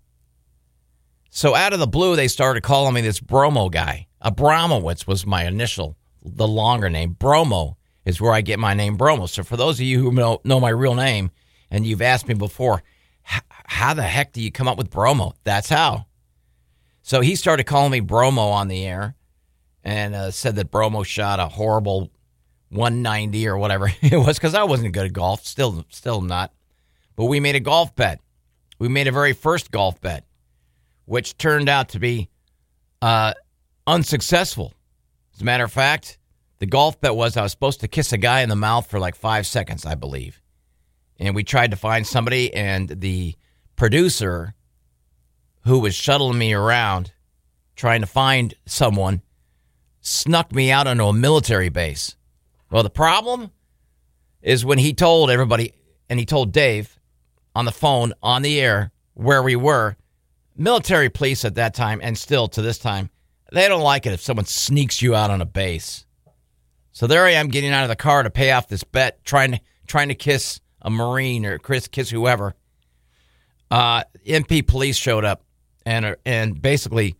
So 1.29 1.53
out 1.53 1.73
of 1.73 1.79
the 1.79 1.87
blue, 1.87 2.15
they 2.15 2.27
started 2.27 2.63
calling 2.63 2.93
me 2.93 3.01
this 3.01 3.19
Bromo 3.19 3.69
guy. 3.69 4.07
Abramowitz 4.23 5.05
was 5.05 5.25
my 5.25 5.45
initial, 5.45 5.97
the 6.23 6.47
longer 6.47 6.89
name. 6.89 7.13
Bromo 7.19 7.77
is 8.05 8.19
where 8.19 8.33
I 8.33 8.41
get 8.41 8.59
my 8.59 8.73
name 8.73 8.97
Bromo. 8.97 9.25
So 9.25 9.43
for 9.43 9.57
those 9.57 9.79
of 9.79 9.85
you 9.85 9.99
who 9.99 10.11
know, 10.11 10.41
know 10.43 10.59
my 10.59 10.69
real 10.69 10.95
name, 10.95 11.31
and 11.71 11.85
you've 11.85 12.01
asked 12.01 12.27
me 12.27 12.33
before, 12.33 12.83
how 13.23 13.93
the 13.93 14.03
heck 14.03 14.33
do 14.33 14.41
you 14.41 14.51
come 14.51 14.67
up 14.67 14.77
with 14.77 14.89
Bromo? 14.89 15.33
That's 15.43 15.69
how. 15.69 16.05
So 17.01 17.21
he 17.21 17.35
started 17.35 17.65
calling 17.65 17.91
me 17.91 17.99
Bromo 17.99 18.47
on 18.49 18.67
the 18.67 18.85
air 18.85 19.15
and 19.83 20.15
uh, 20.15 20.31
said 20.31 20.55
that 20.55 20.71
Bromo 20.71 21.03
shot 21.03 21.39
a 21.39 21.47
horrible 21.47 22.11
190 22.69 23.47
or 23.47 23.57
whatever 23.57 23.91
it 24.01 24.17
was 24.17 24.37
because 24.37 24.55
I 24.55 24.63
wasn't 24.63 24.93
good 24.93 25.05
at 25.05 25.13
golf. 25.13 25.45
Still, 25.45 25.85
still 25.89 26.21
not. 26.21 26.53
But 27.15 27.25
we 27.25 27.39
made 27.39 27.55
a 27.55 27.59
golf 27.59 27.95
bet 27.95 28.19
we 28.83 28.89
made 28.89 29.07
a 29.07 29.13
very 29.13 29.31
first 29.31 29.71
golf 29.71 30.01
bet, 30.01 30.25
which 31.05 31.37
turned 31.37 31.69
out 31.69 31.87
to 31.89 31.99
be 31.99 32.29
uh, 33.01 33.33
unsuccessful. 33.87 34.73
As 35.33 35.41
a 35.41 35.45
matter 35.45 35.63
of 35.63 35.71
fact, 35.71 36.17
the 36.63 36.67
golf 36.67 37.01
bet 37.01 37.13
was 37.13 37.35
I 37.35 37.41
was 37.41 37.51
supposed 37.51 37.81
to 37.81 37.89
kiss 37.89 38.13
a 38.13 38.17
guy 38.17 38.39
in 38.39 38.47
the 38.47 38.55
mouth 38.55 38.89
for 38.89 38.97
like 38.97 39.15
five 39.15 39.45
seconds, 39.45 39.85
I 39.85 39.95
believe. 39.95 40.41
And 41.19 41.35
we 41.35 41.43
tried 41.43 41.71
to 41.71 41.75
find 41.75 42.07
somebody, 42.07 42.53
and 42.53 42.87
the 42.87 43.35
producer 43.75 44.55
who 45.65 45.79
was 45.79 45.93
shuttling 45.93 46.37
me 46.37 46.53
around 46.53 47.11
trying 47.75 47.99
to 47.99 48.07
find 48.07 48.53
someone 48.65 49.21
snuck 49.99 50.53
me 50.53 50.71
out 50.71 50.87
onto 50.87 51.03
a 51.03 51.11
military 51.11 51.67
base. 51.67 52.15
Well, 52.71 52.83
the 52.83 52.89
problem 52.89 53.51
is 54.41 54.63
when 54.63 54.77
he 54.77 54.93
told 54.93 55.29
everybody, 55.29 55.73
and 56.09 56.17
he 56.17 56.25
told 56.25 56.53
Dave, 56.53 56.97
on 57.53 57.65
the 57.65 57.73
phone 57.73 58.13
on 58.23 58.41
the 58.41 58.61
air 58.61 58.93
where 59.15 59.43
we 59.43 59.57
were. 59.57 59.97
military 60.55 61.09
police 61.09 61.43
at 61.43 61.55
that 61.55 61.73
time, 61.73 61.99
and 62.01 62.17
still 62.17 62.47
to 62.47 62.61
this 62.61 62.77
time, 62.77 63.09
they 63.51 63.67
don't 63.67 63.81
like 63.81 64.05
it 64.05 64.13
if 64.13 64.21
someone 64.21 64.45
sneaks 64.45 65.01
you 65.01 65.13
out 65.13 65.29
on 65.29 65.41
a 65.41 65.45
base. 65.45 66.05
So 66.93 67.07
there 67.07 67.25
I 67.25 67.31
am 67.31 67.47
getting 67.47 67.71
out 67.71 67.83
of 67.83 67.89
the 67.89 67.95
car 67.95 68.21
to 68.21 68.29
pay 68.29 68.51
off 68.51 68.67
this 68.67 68.83
bet, 68.83 69.25
trying 69.25 69.53
to 69.53 69.59
trying 69.87 70.09
to 70.09 70.15
kiss 70.15 70.61
a 70.81 70.91
Marine 70.91 71.43
or 71.43 71.57
kiss 71.57 71.87
kiss 71.87 72.11
whoever. 72.11 72.53
Uh, 73.71 74.03
MP 74.25 74.65
police 74.65 74.95
showed 74.95 75.25
up 75.25 75.43
and 75.87 76.15
and 76.23 76.61
basically 76.61 77.15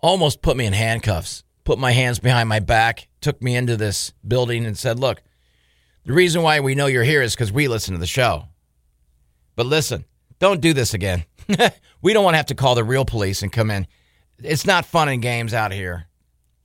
almost 0.00 0.42
put 0.42 0.56
me 0.56 0.64
in 0.64 0.72
handcuffs, 0.72 1.42
put 1.64 1.76
my 1.78 1.90
hands 1.90 2.20
behind 2.20 2.48
my 2.48 2.60
back, 2.60 3.08
took 3.20 3.42
me 3.42 3.56
into 3.56 3.76
this 3.76 4.12
building 4.26 4.64
and 4.64 4.78
said, 4.78 5.00
"Look, 5.00 5.22
the 6.04 6.12
reason 6.12 6.42
why 6.42 6.60
we 6.60 6.76
know 6.76 6.86
you're 6.86 7.02
here 7.02 7.20
is 7.20 7.34
because 7.34 7.50
we 7.50 7.66
listen 7.66 7.94
to 7.94 8.00
the 8.00 8.06
show. 8.06 8.44
But 9.56 9.66
listen, 9.66 10.04
don't 10.38 10.60
do 10.60 10.72
this 10.72 10.94
again. 10.94 11.24
we 12.00 12.12
don't 12.12 12.22
want 12.22 12.34
to 12.34 12.38
have 12.38 12.46
to 12.46 12.54
call 12.54 12.76
the 12.76 12.84
real 12.84 13.04
police 13.04 13.42
and 13.42 13.50
come 13.50 13.72
in. 13.72 13.88
It's 14.38 14.64
not 14.64 14.86
fun 14.86 15.08
and 15.08 15.20
games 15.20 15.52
out 15.52 15.72
here. 15.72 16.06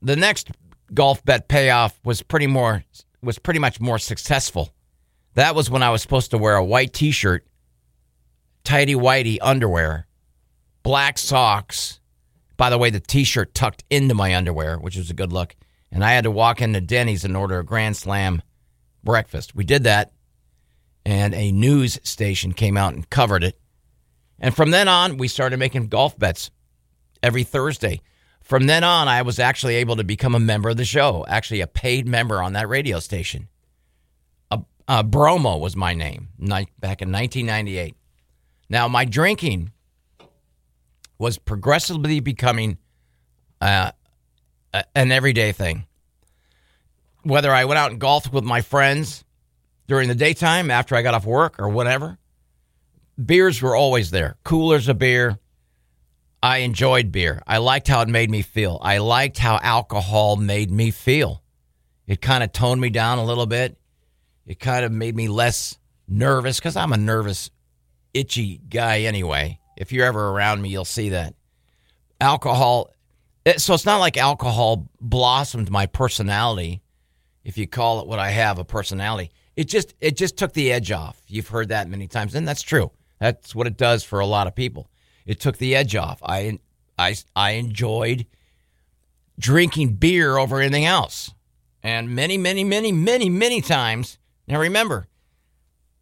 The 0.00 0.16
next 0.16 0.50
golf 0.94 1.24
bet 1.24 1.48
payoff 1.48 1.98
was 2.04 2.22
pretty 2.22 2.46
more 2.46 2.84
was 3.22 3.38
pretty 3.38 3.60
much 3.60 3.80
more 3.80 3.98
successful. 3.98 4.72
That 5.34 5.54
was 5.54 5.70
when 5.70 5.82
I 5.82 5.90
was 5.90 6.02
supposed 6.02 6.30
to 6.30 6.38
wear 6.38 6.56
a 6.56 6.64
white 6.64 6.92
T-shirt, 6.92 7.46
tidy 8.64 8.94
whitey 8.94 9.38
underwear, 9.40 10.06
black 10.82 11.18
socks. 11.18 12.00
By 12.56 12.70
the 12.70 12.78
way, 12.78 12.90
the 12.90 13.00
T-shirt 13.00 13.54
tucked 13.54 13.84
into 13.90 14.14
my 14.14 14.34
underwear, 14.34 14.78
which 14.78 14.96
was 14.96 15.10
a 15.10 15.14
good 15.14 15.32
look 15.32 15.54
and 15.90 16.04
I 16.04 16.12
had 16.12 16.24
to 16.24 16.30
walk 16.30 16.60
into 16.60 16.80
Denny's 16.80 17.24
and 17.24 17.36
order 17.36 17.58
a 17.58 17.64
Grand 17.64 17.96
Slam 17.96 18.42
breakfast. 19.02 19.54
We 19.54 19.64
did 19.64 19.84
that, 19.84 20.12
and 21.04 21.34
a 21.34 21.52
news 21.52 21.98
station 22.02 22.52
came 22.52 22.76
out 22.76 22.94
and 22.94 23.08
covered 23.08 23.44
it. 23.44 23.58
And 24.38 24.54
from 24.54 24.70
then 24.70 24.88
on, 24.88 25.16
we 25.16 25.28
started 25.28 25.58
making 25.58 25.88
golf 25.88 26.18
bets 26.18 26.50
every 27.22 27.44
Thursday. 27.44 28.00
From 28.42 28.66
then 28.66 28.84
on, 28.84 29.08
I 29.08 29.22
was 29.22 29.38
actually 29.38 29.76
able 29.76 29.96
to 29.96 30.04
become 30.04 30.34
a 30.34 30.40
member 30.40 30.70
of 30.70 30.76
the 30.76 30.84
show, 30.84 31.24
actually 31.28 31.60
a 31.60 31.66
paid 31.66 32.06
member 32.06 32.42
on 32.42 32.54
that 32.54 32.68
radio 32.68 33.00
station. 33.00 33.48
A, 34.90 35.04
Bromo 35.04 35.58
was 35.58 35.76
my 35.76 35.92
name 35.92 36.28
back 36.38 37.02
in 37.02 37.12
1998. 37.12 37.94
Now, 38.70 38.88
my 38.88 39.04
drinking 39.04 39.72
was 41.18 41.36
progressively 41.36 42.20
becoming 42.20 42.78
uh, 43.60 43.92
an 44.94 45.12
everyday 45.12 45.52
thing. 45.52 45.86
Whether 47.22 47.52
I 47.52 47.64
went 47.64 47.78
out 47.78 47.90
and 47.90 48.00
golfed 48.00 48.32
with 48.32 48.44
my 48.44 48.60
friends 48.60 49.24
during 49.86 50.08
the 50.08 50.14
daytime 50.14 50.70
after 50.70 50.94
I 50.94 51.02
got 51.02 51.14
off 51.14 51.26
work 51.26 51.58
or 51.58 51.68
whatever, 51.68 52.18
beers 53.22 53.60
were 53.60 53.76
always 53.76 54.10
there. 54.10 54.36
Coolers 54.44 54.88
of 54.88 54.98
beer. 54.98 55.38
I 56.42 56.58
enjoyed 56.58 57.10
beer. 57.10 57.42
I 57.46 57.58
liked 57.58 57.88
how 57.88 58.00
it 58.02 58.08
made 58.08 58.30
me 58.30 58.42
feel. 58.42 58.78
I 58.80 58.98
liked 58.98 59.38
how 59.38 59.58
alcohol 59.60 60.36
made 60.36 60.70
me 60.70 60.92
feel. 60.92 61.42
It 62.06 62.20
kind 62.20 62.44
of 62.44 62.52
toned 62.52 62.80
me 62.80 62.90
down 62.90 63.18
a 63.18 63.24
little 63.24 63.46
bit. 63.46 63.76
It 64.46 64.60
kind 64.60 64.84
of 64.84 64.92
made 64.92 65.16
me 65.16 65.28
less 65.28 65.76
nervous 66.06 66.58
because 66.58 66.76
I'm 66.76 66.92
a 66.92 66.96
nervous, 66.96 67.50
itchy 68.14 68.58
guy 68.58 69.00
anyway. 69.00 69.58
If 69.76 69.92
you're 69.92 70.06
ever 70.06 70.30
around 70.30 70.62
me, 70.62 70.70
you'll 70.70 70.84
see 70.84 71.10
that. 71.10 71.34
Alcohol 72.20 72.90
so 73.56 73.74
it's 73.74 73.84
not 73.84 73.98
like 73.98 74.16
alcohol 74.16 74.88
blossomed 75.00 75.70
my 75.70 75.86
personality, 75.86 76.82
if 77.44 77.56
you 77.56 77.66
call 77.66 78.00
it 78.00 78.06
what 78.06 78.18
I 78.18 78.30
have, 78.30 78.58
a 78.58 78.64
personality. 78.64 79.30
It 79.56 79.64
just 79.64 79.94
it 80.00 80.16
just 80.16 80.36
took 80.36 80.52
the 80.52 80.72
edge 80.72 80.92
off. 80.92 81.20
You've 81.26 81.48
heard 81.48 81.68
that 81.68 81.88
many 81.88 82.06
times, 82.06 82.34
and 82.34 82.46
that's 82.46 82.62
true. 82.62 82.90
That's 83.18 83.54
what 83.54 83.66
it 83.66 83.76
does 83.76 84.04
for 84.04 84.20
a 84.20 84.26
lot 84.26 84.46
of 84.46 84.54
people. 84.54 84.90
It 85.26 85.40
took 85.40 85.58
the 85.58 85.74
edge 85.74 85.96
off. 85.96 86.20
I 86.22 86.58
I 86.98 87.16
I 87.34 87.52
enjoyed 87.52 88.26
drinking 89.38 89.94
beer 89.94 90.36
over 90.36 90.60
anything 90.60 90.84
else. 90.84 91.32
And 91.82 92.10
many, 92.14 92.36
many, 92.36 92.64
many, 92.64 92.92
many, 92.92 93.30
many 93.30 93.60
times. 93.60 94.18
Now 94.46 94.58
remember, 94.58 95.06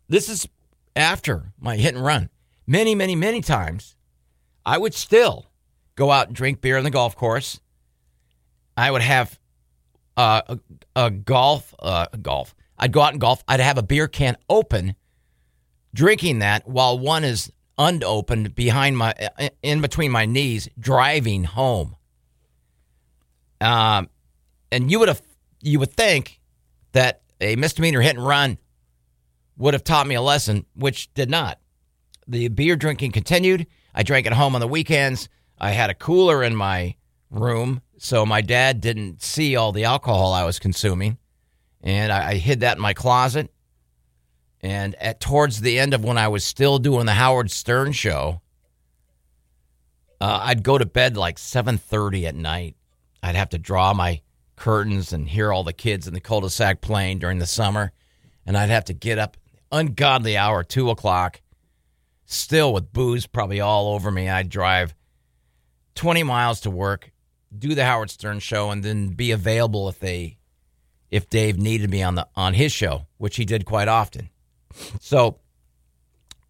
this 0.09 0.29
is 0.29 0.49
after 0.95 1.53
my 1.59 1.77
hit 1.77 1.95
and 1.95 2.05
run. 2.05 2.31
Many, 2.67 2.95
many, 2.95 3.15
many 3.15 3.43
times, 3.43 3.95
I 4.65 4.79
would 4.79 4.95
still 4.95 5.46
go 5.97 6.11
out 6.11 6.29
and 6.29 6.37
drink 6.37 6.61
beer 6.61 6.79
on 6.79 6.85
the 6.85 6.91
golf 6.91 7.17
course. 7.17 7.61
I 8.77 8.91
would 8.91 9.03
have 9.03 9.39
uh, 10.17 10.43
a, 10.49 10.59
a, 10.95 11.11
golf, 11.11 11.75
uh, 11.79 12.07
golf. 12.23 12.55
I'd 12.79 12.93
go 12.93 13.01
out 13.01 13.13
and 13.13 13.21
golf. 13.21 13.43
I'd 13.49 13.61
have 13.61 13.79
a 13.79 13.83
beer 13.83 14.07
can 14.07 14.37
open, 14.49 14.95
drinking 15.95 16.41
that 16.41 16.69
while 16.69 16.99
one 16.99 17.25
is 17.25 17.51
unopened 17.79 18.55
behind 18.55 18.97
my, 18.97 19.15
in 19.63 19.81
between 19.81 20.11
my 20.11 20.27
knees, 20.27 20.69
driving 20.79 21.45
home. 21.45 21.97
Um, 23.61 24.11
and 24.71 24.91
you 24.91 24.99
would 24.99 25.09
have, 25.09 25.23
you 25.61 25.79
would 25.79 25.93
think 25.93 26.41
that 26.93 27.23
a 27.41 27.57
misdemeanor 27.57 28.01
hit 28.01 28.17
and 28.17 28.27
run 28.27 28.59
would 29.57 29.75
have 29.75 29.85
taught 29.85 30.07
me 30.07 30.15
a 30.15 30.23
lesson, 30.23 30.67
which 30.75 31.13
did 31.15 31.31
not. 31.31 31.59
The 32.29 32.49
beer 32.49 32.77
drinking 32.77 33.13
continued. 33.13 33.67
I 33.95 34.03
drank 34.03 34.27
at 34.27 34.33
home 34.33 34.55
on 34.55 34.61
the 34.61 34.69
weekends. 34.69 35.29
I 35.59 35.71
had 35.71 35.91
a 35.91 35.95
cooler 35.95 36.43
in 36.43 36.55
my 36.55 36.97
room, 37.31 37.83
so 37.99 38.27
my 38.27 38.41
dad 38.41 38.81
didn't 38.81 39.23
see 39.23 39.57
all 39.57 39.73
the 39.73 39.85
alcohol 39.85 40.33
I 40.33 40.45
was 40.45 40.59
consuming, 40.59 41.19
and 41.83 42.13
I, 42.13 42.31
I 42.31 42.35
hid 42.35 42.61
that 42.61 42.77
in 42.77 42.83
my 42.83 42.95
closet. 42.95 43.53
And 44.61 44.95
at 44.97 45.21
towards 45.21 45.61
the 45.61 45.79
end 45.79 45.95
of 45.95 46.05
when 46.05 46.19
I 46.19 46.29
was 46.29 46.45
still 46.45 46.79
doing 46.79 47.07
the 47.07 47.13
Howard 47.13 47.51
Stern 47.51 47.93
show, 47.93 48.41
uh, 50.21 50.41
I'd 50.43 50.63
go 50.63 50.79
to 50.79 50.87
bed 50.87 51.17
like 51.17 51.39
seven 51.39 51.79
thirty 51.79 52.27
at 52.27 52.35
night. 52.35 52.77
I'd 53.23 53.37
have 53.37 53.51
to 53.51 53.59
draw 53.59 53.93
my 53.95 54.21
curtains 54.57 55.13
and 55.13 55.29
hear 55.29 55.53
all 55.53 55.65
the 55.65 55.73
kids 55.73 56.07
in 56.07 56.15
the 56.15 56.21
cul-de-sac 56.21 56.81
playing 56.81 57.19
during 57.19 57.39
the 57.39 57.47
summer, 57.47 57.93
and 58.47 58.57
I'd 58.57 58.71
have 58.71 58.87
to 58.87 58.95
get 58.95 59.19
up 59.19 59.37
ungodly 59.71 60.37
hour, 60.37 60.65
two 60.65 60.91
o'clock, 60.91 61.43
still 62.25 62.73
with 62.73 62.93
booze 62.93 63.27
probably 63.27 63.61
all 63.61 63.95
over 63.95 64.11
me. 64.11 64.29
I'd 64.29 64.49
drive 64.49 64.95
20 65.97 66.23
miles 66.23 66.61
to 66.61 66.71
work, 66.71 67.11
do 67.57 67.75
the 67.75 67.85
Howard 67.85 68.11
Stern 68.11 68.39
show, 68.39 68.71
and 68.71 68.83
then 68.83 69.09
be 69.09 69.33
available 69.33 69.89
if 69.89 69.99
they 69.99 70.39
if 71.11 71.31
Dave 71.31 71.57
needed 71.57 71.91
me 71.91 72.03
on 72.03 72.15
the 72.15 72.29
on 72.37 72.55
his 72.55 72.73
show, 72.73 73.07
which 73.19 73.37
he 73.37 73.45
did 73.45 73.65
quite 73.65 73.89
often. 73.89 74.31
So 75.01 75.39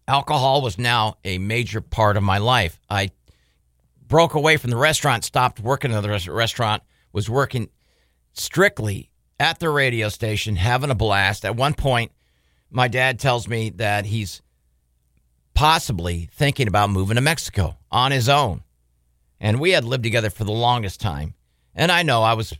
alcohol 0.07 0.61
was 0.61 0.77
now 0.77 1.17
a 1.23 1.37
major 1.37 1.81
part 1.81 2.17
of 2.17 2.23
my 2.23 2.37
life. 2.37 2.79
I 2.89 3.11
broke 4.07 4.33
away 4.33 4.57
from 4.57 4.69
the 4.69 4.77
restaurant, 4.77 5.23
stopped 5.23 5.59
working 5.59 5.93
at 5.93 6.01
the 6.01 6.31
restaurant, 6.31 6.83
was 7.11 7.29
working 7.29 7.69
strictly 8.33 9.09
at 9.39 9.59
the 9.59 9.69
radio 9.69 10.09
station, 10.09 10.55
having 10.55 10.89
a 10.89 10.95
blast. 10.95 11.45
At 11.45 11.55
one 11.55 11.73
point, 11.73 12.11
my 12.69 12.87
dad 12.87 13.19
tells 13.19 13.47
me 13.47 13.69
that 13.71 14.05
he's 14.05 14.41
possibly 15.53 16.29
thinking 16.33 16.67
about 16.67 16.89
moving 16.89 17.15
to 17.15 17.21
Mexico 17.21 17.77
on 17.91 18.11
his 18.11 18.29
own. 18.29 18.63
And 19.39 19.59
we 19.59 19.71
had 19.71 19.83
lived 19.83 20.03
together 20.03 20.29
for 20.29 20.43
the 20.43 20.51
longest 20.51 20.99
time. 20.99 21.33
And 21.75 21.91
I 21.91 22.03
know 22.03 22.23
I 22.23 22.33
was, 22.33 22.53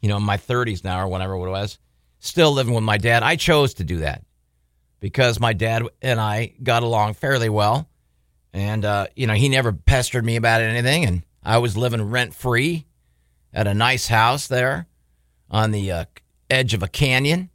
you 0.00 0.08
know, 0.08 0.16
in 0.16 0.22
my 0.22 0.36
30s 0.36 0.84
now 0.84 1.02
or 1.02 1.08
whatever 1.08 1.34
it 1.34 1.50
was, 1.50 1.78
still 2.18 2.52
living 2.52 2.74
with 2.74 2.84
my 2.84 2.96
dad. 2.96 3.22
I 3.22 3.36
chose 3.36 3.74
to 3.74 3.84
do 3.84 3.98
that 3.98 4.24
because 5.00 5.38
my 5.38 5.52
dad 5.52 5.82
and 6.00 6.20
I 6.20 6.54
got 6.62 6.82
along 6.82 7.14
fairly 7.14 7.48
well. 7.48 7.88
And, 8.54 8.84
uh, 8.84 9.08
you 9.14 9.26
know, 9.26 9.34
he 9.34 9.48
never 9.48 9.72
pestered 9.72 10.24
me 10.24 10.36
about 10.36 10.62
anything. 10.62 11.04
And 11.04 11.22
I 11.42 11.58
was 11.58 11.76
living 11.76 12.02
rent 12.02 12.34
free 12.34 12.86
at 13.52 13.66
a 13.66 13.74
nice 13.74 14.08
house 14.08 14.48
there 14.48 14.86
on 15.50 15.70
the 15.70 15.92
uh, 15.92 16.04
edge 16.48 16.72
of 16.72 16.82
a 16.82 16.88
canyon. 16.88 17.50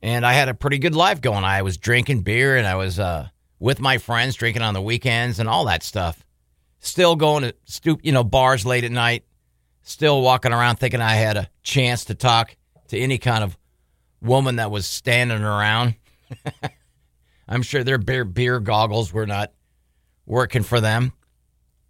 And 0.00 0.24
I 0.24 0.34
had 0.34 0.48
a 0.48 0.54
pretty 0.54 0.78
good 0.78 0.94
life 0.94 1.20
going. 1.20 1.42
I 1.42 1.62
was 1.62 1.76
drinking 1.76 2.20
beer 2.20 2.56
and 2.56 2.68
I 2.68 2.76
was 2.76 3.00
uh, 3.00 3.28
with 3.58 3.80
my 3.80 3.98
friends 3.98 4.36
drinking 4.36 4.62
on 4.62 4.74
the 4.74 4.80
weekends 4.80 5.40
and 5.40 5.48
all 5.48 5.64
that 5.64 5.82
stuff 5.82 6.24
still 6.80 7.16
going 7.16 7.42
to 7.44 7.54
stoop, 7.64 8.00
you 8.02 8.12
know, 8.12 8.24
bars 8.24 8.64
late 8.64 8.84
at 8.84 8.92
night, 8.92 9.24
still 9.82 10.22
walking 10.22 10.52
around 10.52 10.76
thinking 10.76 11.00
I 11.00 11.14
had 11.14 11.36
a 11.36 11.48
chance 11.62 12.06
to 12.06 12.14
talk 12.14 12.56
to 12.88 12.98
any 12.98 13.18
kind 13.18 13.44
of 13.44 13.56
woman 14.20 14.56
that 14.56 14.70
was 14.70 14.86
standing 14.86 15.42
around. 15.42 15.94
I'm 17.48 17.62
sure 17.62 17.84
their 17.84 17.98
beer 17.98 18.24
beer 18.24 18.60
goggles 18.60 19.12
were 19.12 19.26
not 19.26 19.52
working 20.26 20.62
for 20.62 20.80
them. 20.80 21.12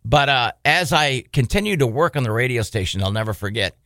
But 0.04 0.28
uh, 0.28 0.52
as 0.64 0.92
I 0.92 1.25
continued 1.33 1.80
to 1.80 1.87
work 1.87 2.16
on 2.16 2.23
the 2.23 2.33
radio 2.33 2.62
station, 2.62 3.02
I'll 3.02 3.11
never 3.11 3.35
forget. 3.35 3.76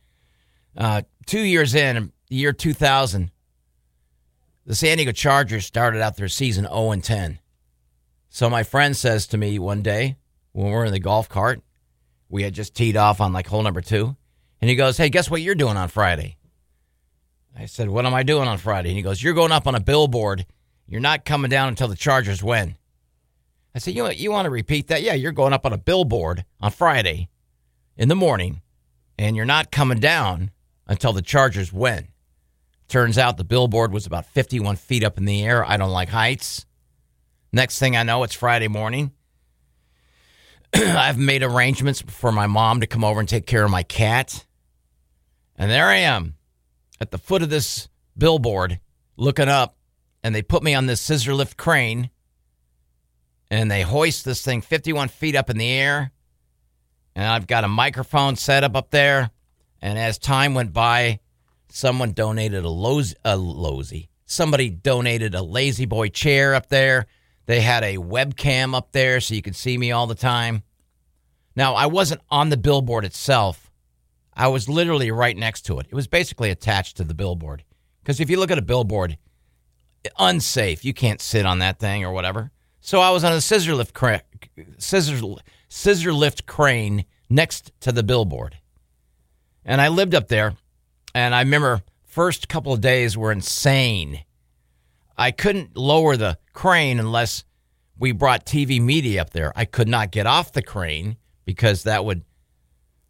Uh, 0.77 1.01
two 1.25 1.41
years 1.41 1.75
in, 1.75 2.11
year 2.29 2.53
2000, 2.53 3.31
the 4.65 4.75
San 4.75 4.97
Diego 4.97 5.11
Chargers 5.11 5.65
started 5.65 6.01
out 6.01 6.15
their 6.15 6.29
season 6.29 6.65
0 6.65 6.91
and 6.91 7.03
10. 7.03 7.39
So 8.29 8.49
my 8.49 8.63
friend 8.63 8.95
says 8.95 9.27
to 9.27 9.37
me 9.37 9.59
one 9.59 9.81
day, 9.81 10.17
when 10.53 10.71
we're 10.71 10.85
in 10.85 10.93
the 10.93 10.99
golf 10.99 11.27
cart. 11.27 11.61
We 12.29 12.43
had 12.43 12.53
just 12.53 12.73
teed 12.73 12.97
off 12.97 13.21
on 13.21 13.33
like 13.33 13.47
hole 13.47 13.61
number 13.61 13.81
two. 13.81 14.15
And 14.61 14.69
he 14.69 14.75
goes, 14.75 14.97
Hey, 14.97 15.09
guess 15.09 15.29
what 15.29 15.41
you're 15.41 15.55
doing 15.55 15.77
on 15.77 15.89
Friday? 15.89 16.37
I 17.57 17.65
said, 17.65 17.89
What 17.89 18.05
am 18.05 18.13
I 18.13 18.23
doing 18.23 18.47
on 18.47 18.57
Friday? 18.57 18.89
And 18.89 18.97
he 18.97 19.03
goes, 19.03 19.21
You're 19.21 19.33
going 19.33 19.51
up 19.51 19.67
on 19.67 19.75
a 19.75 19.79
billboard. 19.79 20.45
You're 20.87 21.01
not 21.01 21.25
coming 21.25 21.49
down 21.49 21.69
until 21.69 21.87
the 21.87 21.95
Chargers 21.95 22.41
win. 22.41 22.75
I 23.75 23.79
said, 23.79 23.93
You, 23.93 24.09
you 24.09 24.31
want 24.31 24.45
to 24.45 24.51
repeat 24.51 24.87
that? 24.87 25.03
Yeah, 25.03 25.13
you're 25.13 25.31
going 25.31 25.53
up 25.53 25.65
on 25.65 25.73
a 25.73 25.77
billboard 25.77 26.45
on 26.61 26.71
Friday 26.71 27.29
in 27.97 28.09
the 28.09 28.15
morning, 28.15 28.61
and 29.17 29.35
you're 29.35 29.45
not 29.45 29.71
coming 29.71 29.99
down 29.99 30.51
until 30.87 31.13
the 31.13 31.21
Chargers 31.21 31.71
win. 31.71 32.07
Turns 32.87 33.17
out 33.17 33.37
the 33.37 33.43
billboard 33.43 33.91
was 33.91 34.05
about 34.05 34.25
51 34.25 34.75
feet 34.75 35.03
up 35.03 35.17
in 35.17 35.25
the 35.25 35.43
air. 35.43 35.65
I 35.65 35.77
don't 35.77 35.89
like 35.91 36.09
heights. 36.09 36.65
Next 37.51 37.79
thing 37.79 37.95
I 37.95 38.03
know, 38.03 38.23
it's 38.23 38.33
Friday 38.33 38.67
morning. 38.67 39.11
I've 40.75 41.17
made 41.17 41.43
arrangements 41.43 42.01
for 42.01 42.31
my 42.31 42.47
mom 42.47 42.81
to 42.81 42.87
come 42.87 43.03
over 43.03 43.19
and 43.19 43.29
take 43.29 43.45
care 43.45 43.63
of 43.63 43.71
my 43.71 43.83
cat. 43.83 44.45
And 45.55 45.69
there 45.69 45.87
I 45.87 45.97
am 45.97 46.35
at 46.99 47.11
the 47.11 47.17
foot 47.17 47.43
of 47.43 47.49
this 47.49 47.89
billboard 48.17 48.79
looking 49.15 49.49
up, 49.49 49.75
and 50.23 50.33
they 50.33 50.41
put 50.41 50.63
me 50.63 50.73
on 50.73 50.85
this 50.85 51.01
scissor 51.01 51.33
lift 51.33 51.57
crane 51.57 52.09
and 53.53 53.69
they 53.69 53.83
hoist 53.83 54.25
this 54.25 54.41
thing 54.41 54.61
51 54.61 55.09
feet 55.09 55.35
up 55.35 55.51
in 55.51 55.59
the 55.59 55.69
air. 55.69 56.11
And 57.15 57.23
I've 57.23 57.45
got 57.45 57.63
a 57.63 57.67
microphone 57.67 58.35
set 58.35 58.63
up 58.63 58.75
up 58.75 58.89
there. 58.89 59.29
And 59.79 59.99
as 59.99 60.17
time 60.17 60.55
went 60.55 60.73
by, 60.73 61.19
someone 61.69 62.13
donated 62.13 62.65
a 62.65 62.69
Lozy, 62.69 63.15
a 63.23 63.37
Lozy. 63.37 64.09
Somebody 64.25 64.71
donated 64.71 65.35
a 65.35 65.43
La-Z-Boy 65.43 66.09
chair 66.09 66.55
up 66.55 66.69
there. 66.69 67.05
They 67.45 67.61
had 67.61 67.83
a 67.83 67.97
webcam 67.97 68.73
up 68.73 68.91
there 68.91 69.19
so 69.19 69.35
you 69.35 69.41
could 69.41 69.55
see 69.55 69.77
me 69.77 69.91
all 69.91 70.07
the 70.07 70.15
time. 70.15 70.63
Now, 71.55 71.75
I 71.75 71.85
wasn't 71.85 72.21
on 72.29 72.49
the 72.49 72.57
billboard 72.57 73.05
itself. 73.05 73.69
I 74.33 74.47
was 74.47 74.69
literally 74.69 75.11
right 75.11 75.37
next 75.37 75.63
to 75.63 75.79
it. 75.79 75.87
It 75.89 75.95
was 75.95 76.07
basically 76.07 76.49
attached 76.49 76.97
to 76.97 77.03
the 77.03 77.13
billboard. 77.13 77.63
Because 78.01 78.19
if 78.19 78.29
you 78.29 78.39
look 78.39 78.51
at 78.51 78.57
a 78.57 78.63
billboard, 78.63 79.17
unsafe. 80.17 80.83
You 80.83 80.93
can't 80.93 81.21
sit 81.21 81.45
on 81.45 81.59
that 81.59 81.79
thing 81.79 82.03
or 82.03 82.11
whatever. 82.11 82.51
So 82.81 82.99
I 82.99 83.11
was 83.11 83.23
on 83.23 83.33
a 83.33 83.41
scissor 83.41 83.75
lift, 83.75 83.93
cra- 83.93 84.23
scissor, 84.77 85.19
scissor 85.69 86.13
lift 86.13 86.45
crane 86.45 87.05
next 87.29 87.71
to 87.81 87.91
the 87.91 88.03
billboard. 88.03 88.57
And 89.65 89.79
I 89.79 89.87
lived 89.87 90.15
up 90.15 90.27
there. 90.27 90.55
And 91.15 91.33
I 91.33 91.41
remember 91.41 91.81
first 92.05 92.49
couple 92.49 92.73
of 92.73 92.81
days 92.81 93.17
were 93.17 93.31
insane. 93.31 94.23
I 95.17 95.31
couldn't 95.31 95.77
lower 95.77 96.17
the 96.17 96.37
crane 96.53 96.99
unless 96.99 97.43
we 97.97 98.11
brought 98.11 98.45
TV 98.45 98.81
media 98.81 99.21
up 99.21 99.29
there. 99.29 99.53
I 99.55 99.65
could 99.65 99.87
not 99.87 100.11
get 100.11 100.25
off 100.25 100.51
the 100.51 100.61
crane 100.61 101.17
because 101.45 101.83
that 101.83 102.03
would, 102.03 102.23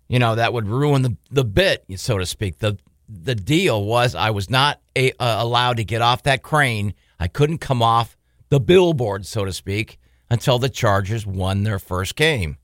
you 0.07 0.19
know, 0.19 0.35
that 0.35 0.53
would 0.53 0.67
ruin 0.67 1.01
the, 1.01 1.17
the 1.31 1.45
bit, 1.45 1.85
so 1.95 2.17
to 2.17 2.25
speak. 2.25 2.59
The 2.59 2.77
the 3.09 3.35
deal 3.35 3.83
was 3.83 4.15
I 4.15 4.31
was 4.31 4.49
not 4.49 4.79
a, 4.95 5.11
uh, 5.13 5.43
allowed 5.43 5.77
to 5.77 5.83
get 5.83 6.01
off 6.01 6.23
that 6.23 6.41
crane. 6.41 6.93
I 7.19 7.27
couldn't 7.27 7.59
come 7.59 7.81
off 7.81 8.17
the 8.49 8.59
billboard, 8.59 9.25
so 9.25 9.45
to 9.45 9.53
speak, 9.53 9.99
until 10.29 10.57
the 10.57 10.69
Chargers 10.69 11.25
won 11.25 11.63
their 11.63 11.79
first 11.79 12.15
game. 12.15 12.57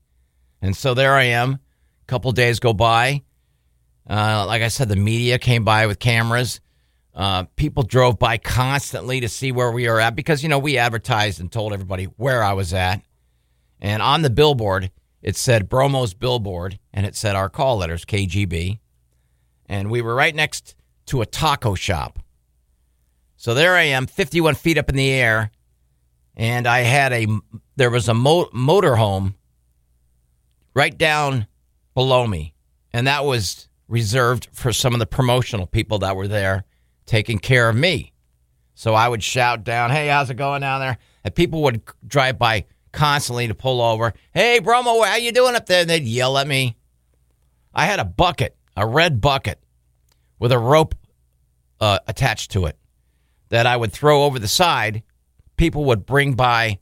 And 0.62 0.76
so 0.76 0.94
there 0.94 1.14
I 1.14 1.24
am. 1.24 1.54
A 1.54 2.06
couple 2.06 2.32
days 2.32 2.58
go 2.58 2.72
by. 2.72 3.22
Uh, 4.08 4.44
like 4.46 4.62
I 4.62 4.68
said, 4.68 4.88
the 4.88 4.96
media 4.96 5.38
came 5.38 5.64
by 5.64 5.86
with 5.86 5.98
cameras. 5.98 6.60
Uh, 7.14 7.44
people 7.56 7.82
drove 7.82 8.18
by 8.18 8.38
constantly 8.38 9.20
to 9.20 9.28
see 9.28 9.52
where 9.52 9.72
we 9.72 9.88
were 9.88 10.00
at 10.00 10.14
because, 10.14 10.42
you 10.42 10.48
know, 10.48 10.58
we 10.58 10.78
advertised 10.78 11.40
and 11.40 11.50
told 11.50 11.72
everybody 11.72 12.04
where 12.04 12.42
I 12.42 12.52
was 12.52 12.72
at. 12.72 13.02
And 13.80 14.00
on 14.02 14.22
the 14.22 14.30
billboard, 14.30 14.90
it 15.22 15.36
said 15.36 15.68
Bromo's 15.68 16.14
Billboard 16.14 16.78
and 16.92 17.04
it 17.04 17.16
said 17.16 17.34
our 17.34 17.48
call 17.48 17.78
letters, 17.78 18.04
KGB 18.04 18.78
and 19.70 19.88
we 19.88 20.02
were 20.02 20.16
right 20.16 20.34
next 20.34 20.74
to 21.06 21.22
a 21.22 21.26
taco 21.26 21.76
shop. 21.76 22.18
So 23.36 23.54
there 23.54 23.76
I 23.76 23.82
am, 23.82 24.06
51 24.06 24.56
feet 24.56 24.76
up 24.76 24.90
in 24.90 24.96
the 24.96 25.12
air, 25.12 25.52
and 26.36 26.66
I 26.66 26.80
had 26.80 27.12
a 27.12 27.26
there 27.76 27.88
was 27.88 28.08
a 28.08 28.14
mo- 28.14 28.50
motor 28.52 28.96
home 28.96 29.36
right 30.74 30.96
down 30.96 31.46
below 31.94 32.26
me, 32.26 32.52
and 32.92 33.06
that 33.06 33.24
was 33.24 33.68
reserved 33.86 34.48
for 34.52 34.72
some 34.72 34.92
of 34.92 34.98
the 34.98 35.06
promotional 35.06 35.66
people 35.66 36.00
that 36.00 36.16
were 36.16 36.28
there 36.28 36.64
taking 37.10 37.38
care 37.38 37.68
of 37.68 37.76
me. 37.76 38.12
So 38.74 38.94
I 38.94 39.08
would 39.08 39.22
shout 39.22 39.64
down, 39.64 39.90
"Hey, 39.90 40.08
how's 40.08 40.30
it 40.30 40.34
going 40.34 40.62
down 40.62 40.80
there?" 40.80 40.98
And 41.24 41.34
people 41.34 41.62
would 41.62 41.82
drive 42.06 42.38
by 42.38 42.64
constantly 42.92 43.48
to 43.48 43.54
pull 43.54 43.82
over. 43.82 44.14
"Hey, 44.32 44.58
Bromo, 44.58 45.02
how 45.02 45.16
you 45.16 45.32
doing 45.32 45.54
up 45.54 45.66
there?" 45.66 45.82
And 45.82 45.90
they'd 45.90 46.04
yell 46.04 46.38
at 46.38 46.46
me. 46.46 46.76
I 47.74 47.84
had 47.86 48.00
a 48.00 48.04
bucket 48.04 48.56
a 48.76 48.86
red 48.86 49.20
bucket 49.20 49.62
with 50.38 50.52
a 50.52 50.58
rope 50.58 50.94
uh, 51.80 51.98
attached 52.06 52.50
to 52.52 52.66
it 52.66 52.78
that 53.50 53.66
I 53.66 53.76
would 53.76 53.92
throw 53.92 54.24
over 54.24 54.38
the 54.38 54.48
side. 54.48 55.02
People 55.56 55.84
would 55.86 56.06
bring 56.06 56.34
by 56.34 56.78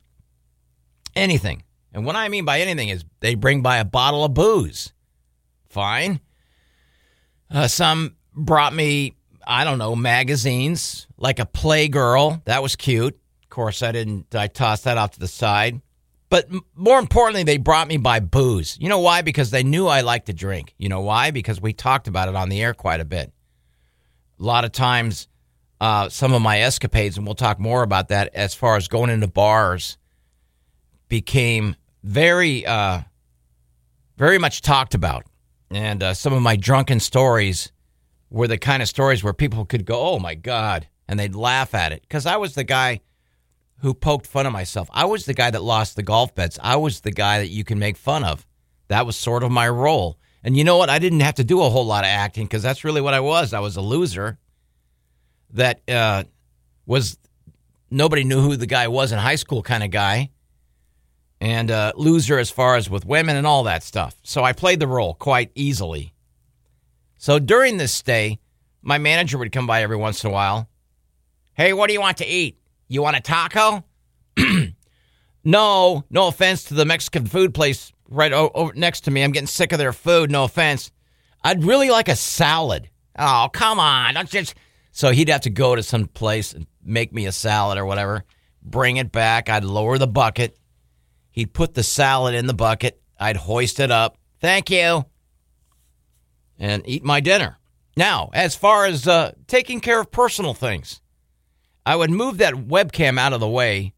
anything. 1.16 1.64
And 1.92 2.04
what 2.04 2.14
I 2.14 2.28
mean 2.28 2.44
by 2.44 2.60
anything 2.60 2.88
is 2.88 3.04
they 3.20 3.34
bring 3.34 3.62
by 3.62 3.78
a 3.78 3.84
bottle 3.84 4.24
of 4.24 4.34
booze. 4.34 4.92
Fine. 5.68 6.20
Uh, 7.50 7.66
some 7.66 8.14
brought 8.32 8.74
me, 8.74 9.16
I 9.48 9.64
don't 9.64 9.78
know, 9.78 9.96
magazines 9.96 11.06
like 11.16 11.38
a 11.38 11.46
Playgirl. 11.46 12.44
That 12.44 12.62
was 12.62 12.76
cute. 12.76 13.18
Of 13.42 13.48
course, 13.48 13.82
I 13.82 13.92
didn't, 13.92 14.34
I 14.34 14.46
tossed 14.46 14.84
that 14.84 14.98
off 14.98 15.12
to 15.12 15.20
the 15.20 15.26
side. 15.26 15.80
But 16.28 16.50
more 16.74 16.98
importantly, 16.98 17.44
they 17.44 17.56
brought 17.56 17.88
me 17.88 17.96
by 17.96 18.20
booze. 18.20 18.76
You 18.78 18.90
know 18.90 18.98
why? 18.98 19.22
Because 19.22 19.50
they 19.50 19.62
knew 19.62 19.86
I 19.86 20.02
liked 20.02 20.26
to 20.26 20.34
drink. 20.34 20.74
You 20.76 20.90
know 20.90 21.00
why? 21.00 21.30
Because 21.30 21.62
we 21.62 21.72
talked 21.72 22.06
about 22.08 22.28
it 22.28 22.36
on 22.36 22.50
the 22.50 22.60
air 22.60 22.74
quite 22.74 23.00
a 23.00 23.06
bit. 23.06 23.32
A 24.38 24.42
lot 24.42 24.66
of 24.66 24.72
times, 24.72 25.28
uh, 25.80 26.10
some 26.10 26.34
of 26.34 26.42
my 26.42 26.60
escapades, 26.60 27.16
and 27.16 27.26
we'll 27.26 27.34
talk 27.34 27.58
more 27.58 27.82
about 27.82 28.08
that 28.08 28.34
as 28.34 28.54
far 28.54 28.76
as 28.76 28.86
going 28.86 29.08
into 29.08 29.28
bars, 29.28 29.96
became 31.08 31.74
very, 32.04 32.66
uh, 32.66 33.00
very 34.18 34.36
much 34.36 34.60
talked 34.60 34.94
about. 34.94 35.24
And 35.70 36.02
uh, 36.02 36.12
some 36.12 36.34
of 36.34 36.42
my 36.42 36.56
drunken 36.56 37.00
stories 37.00 37.72
were 38.30 38.48
the 38.48 38.58
kind 38.58 38.82
of 38.82 38.88
stories 38.88 39.24
where 39.24 39.32
people 39.32 39.64
could 39.64 39.84
go, 39.84 40.00
oh 40.00 40.18
my 40.18 40.34
God, 40.34 40.86
and 41.06 41.18
they'd 41.18 41.34
laugh 41.34 41.74
at 41.74 41.92
it. 41.92 42.02
Because 42.02 42.26
I 42.26 42.36
was 42.36 42.54
the 42.54 42.64
guy 42.64 43.00
who 43.80 43.94
poked 43.94 44.26
fun 44.26 44.46
of 44.46 44.52
myself. 44.52 44.88
I 44.92 45.04
was 45.04 45.24
the 45.24 45.34
guy 45.34 45.50
that 45.50 45.62
lost 45.62 45.96
the 45.96 46.02
golf 46.02 46.34
bets. 46.34 46.58
I 46.62 46.76
was 46.76 47.00
the 47.00 47.12
guy 47.12 47.38
that 47.38 47.48
you 47.48 47.64
can 47.64 47.78
make 47.78 47.96
fun 47.96 48.24
of. 48.24 48.46
That 48.88 49.06
was 49.06 49.16
sort 49.16 49.42
of 49.42 49.50
my 49.50 49.68
role. 49.68 50.18
And 50.42 50.56
you 50.56 50.64
know 50.64 50.76
what? 50.76 50.90
I 50.90 50.98
didn't 50.98 51.20
have 51.20 51.36
to 51.36 51.44
do 51.44 51.62
a 51.62 51.68
whole 51.68 51.86
lot 51.86 52.04
of 52.04 52.08
acting 52.08 52.44
because 52.44 52.62
that's 52.62 52.84
really 52.84 53.00
what 53.00 53.14
I 53.14 53.20
was. 53.20 53.52
I 53.52 53.60
was 53.60 53.76
a 53.76 53.80
loser 53.80 54.38
that 55.54 55.80
uh, 55.88 56.24
was 56.86 57.18
nobody 57.90 58.24
knew 58.24 58.40
who 58.40 58.56
the 58.56 58.66
guy 58.66 58.88
was 58.88 59.12
in 59.12 59.18
high 59.18 59.36
school 59.36 59.62
kind 59.62 59.82
of 59.82 59.90
guy. 59.90 60.30
And 61.40 61.70
uh, 61.70 61.92
loser 61.94 62.36
as 62.36 62.50
far 62.50 62.74
as 62.74 62.90
with 62.90 63.04
women 63.06 63.36
and 63.36 63.46
all 63.46 63.62
that 63.64 63.84
stuff. 63.84 64.16
So 64.24 64.42
I 64.42 64.52
played 64.52 64.80
the 64.80 64.88
role 64.88 65.14
quite 65.14 65.52
easily. 65.54 66.12
So 67.18 67.38
during 67.38 67.76
this 67.76 67.92
stay, 67.92 68.38
my 68.80 68.98
manager 68.98 69.38
would 69.38 69.52
come 69.52 69.66
by 69.66 69.82
every 69.82 69.96
once 69.96 70.24
in 70.24 70.30
a 70.30 70.32
while. 70.32 70.68
Hey, 71.54 71.72
what 71.72 71.88
do 71.88 71.92
you 71.92 72.00
want 72.00 72.18
to 72.18 72.26
eat? 72.26 72.58
You 72.86 73.02
want 73.02 73.16
a 73.16 73.20
taco? 73.20 73.84
no, 75.44 76.04
no 76.08 76.28
offense 76.28 76.64
to 76.64 76.74
the 76.74 76.84
Mexican 76.84 77.26
food 77.26 77.52
place 77.52 77.92
right 78.08 78.32
over 78.32 78.72
next 78.74 79.02
to 79.02 79.10
me. 79.10 79.22
I'm 79.22 79.32
getting 79.32 79.48
sick 79.48 79.72
of 79.72 79.78
their 79.78 79.92
food. 79.92 80.30
No 80.30 80.44
offense. 80.44 80.92
I'd 81.42 81.64
really 81.64 81.90
like 81.90 82.08
a 82.08 82.16
salad. 82.16 82.88
Oh, 83.18 83.48
come 83.52 83.80
on. 83.80 84.14
Don't 84.14 84.30
just. 84.30 84.54
So 84.92 85.10
he'd 85.10 85.28
have 85.28 85.42
to 85.42 85.50
go 85.50 85.74
to 85.74 85.82
some 85.82 86.06
place 86.06 86.52
and 86.52 86.66
make 86.84 87.12
me 87.12 87.26
a 87.26 87.32
salad 87.32 87.78
or 87.78 87.84
whatever, 87.84 88.24
bring 88.62 88.96
it 88.96 89.12
back. 89.12 89.48
I'd 89.48 89.64
lower 89.64 89.98
the 89.98 90.06
bucket. 90.06 90.56
He'd 91.30 91.52
put 91.52 91.74
the 91.74 91.82
salad 91.82 92.34
in 92.34 92.46
the 92.46 92.54
bucket. 92.54 93.00
I'd 93.18 93.36
hoist 93.36 93.80
it 93.80 93.90
up. 93.90 94.16
Thank 94.40 94.70
you. 94.70 95.04
And 96.58 96.82
eat 96.86 97.04
my 97.04 97.20
dinner. 97.20 97.58
Now, 97.96 98.30
as 98.32 98.56
far 98.56 98.84
as 98.84 99.06
uh, 99.06 99.32
taking 99.46 99.80
care 99.80 100.00
of 100.00 100.10
personal 100.10 100.54
things, 100.54 101.00
I 101.86 101.96
would 101.96 102.10
move 102.10 102.38
that 102.38 102.54
webcam 102.54 103.18
out 103.18 103.32
of 103.32 103.40
the 103.40 103.48
way 103.48 103.94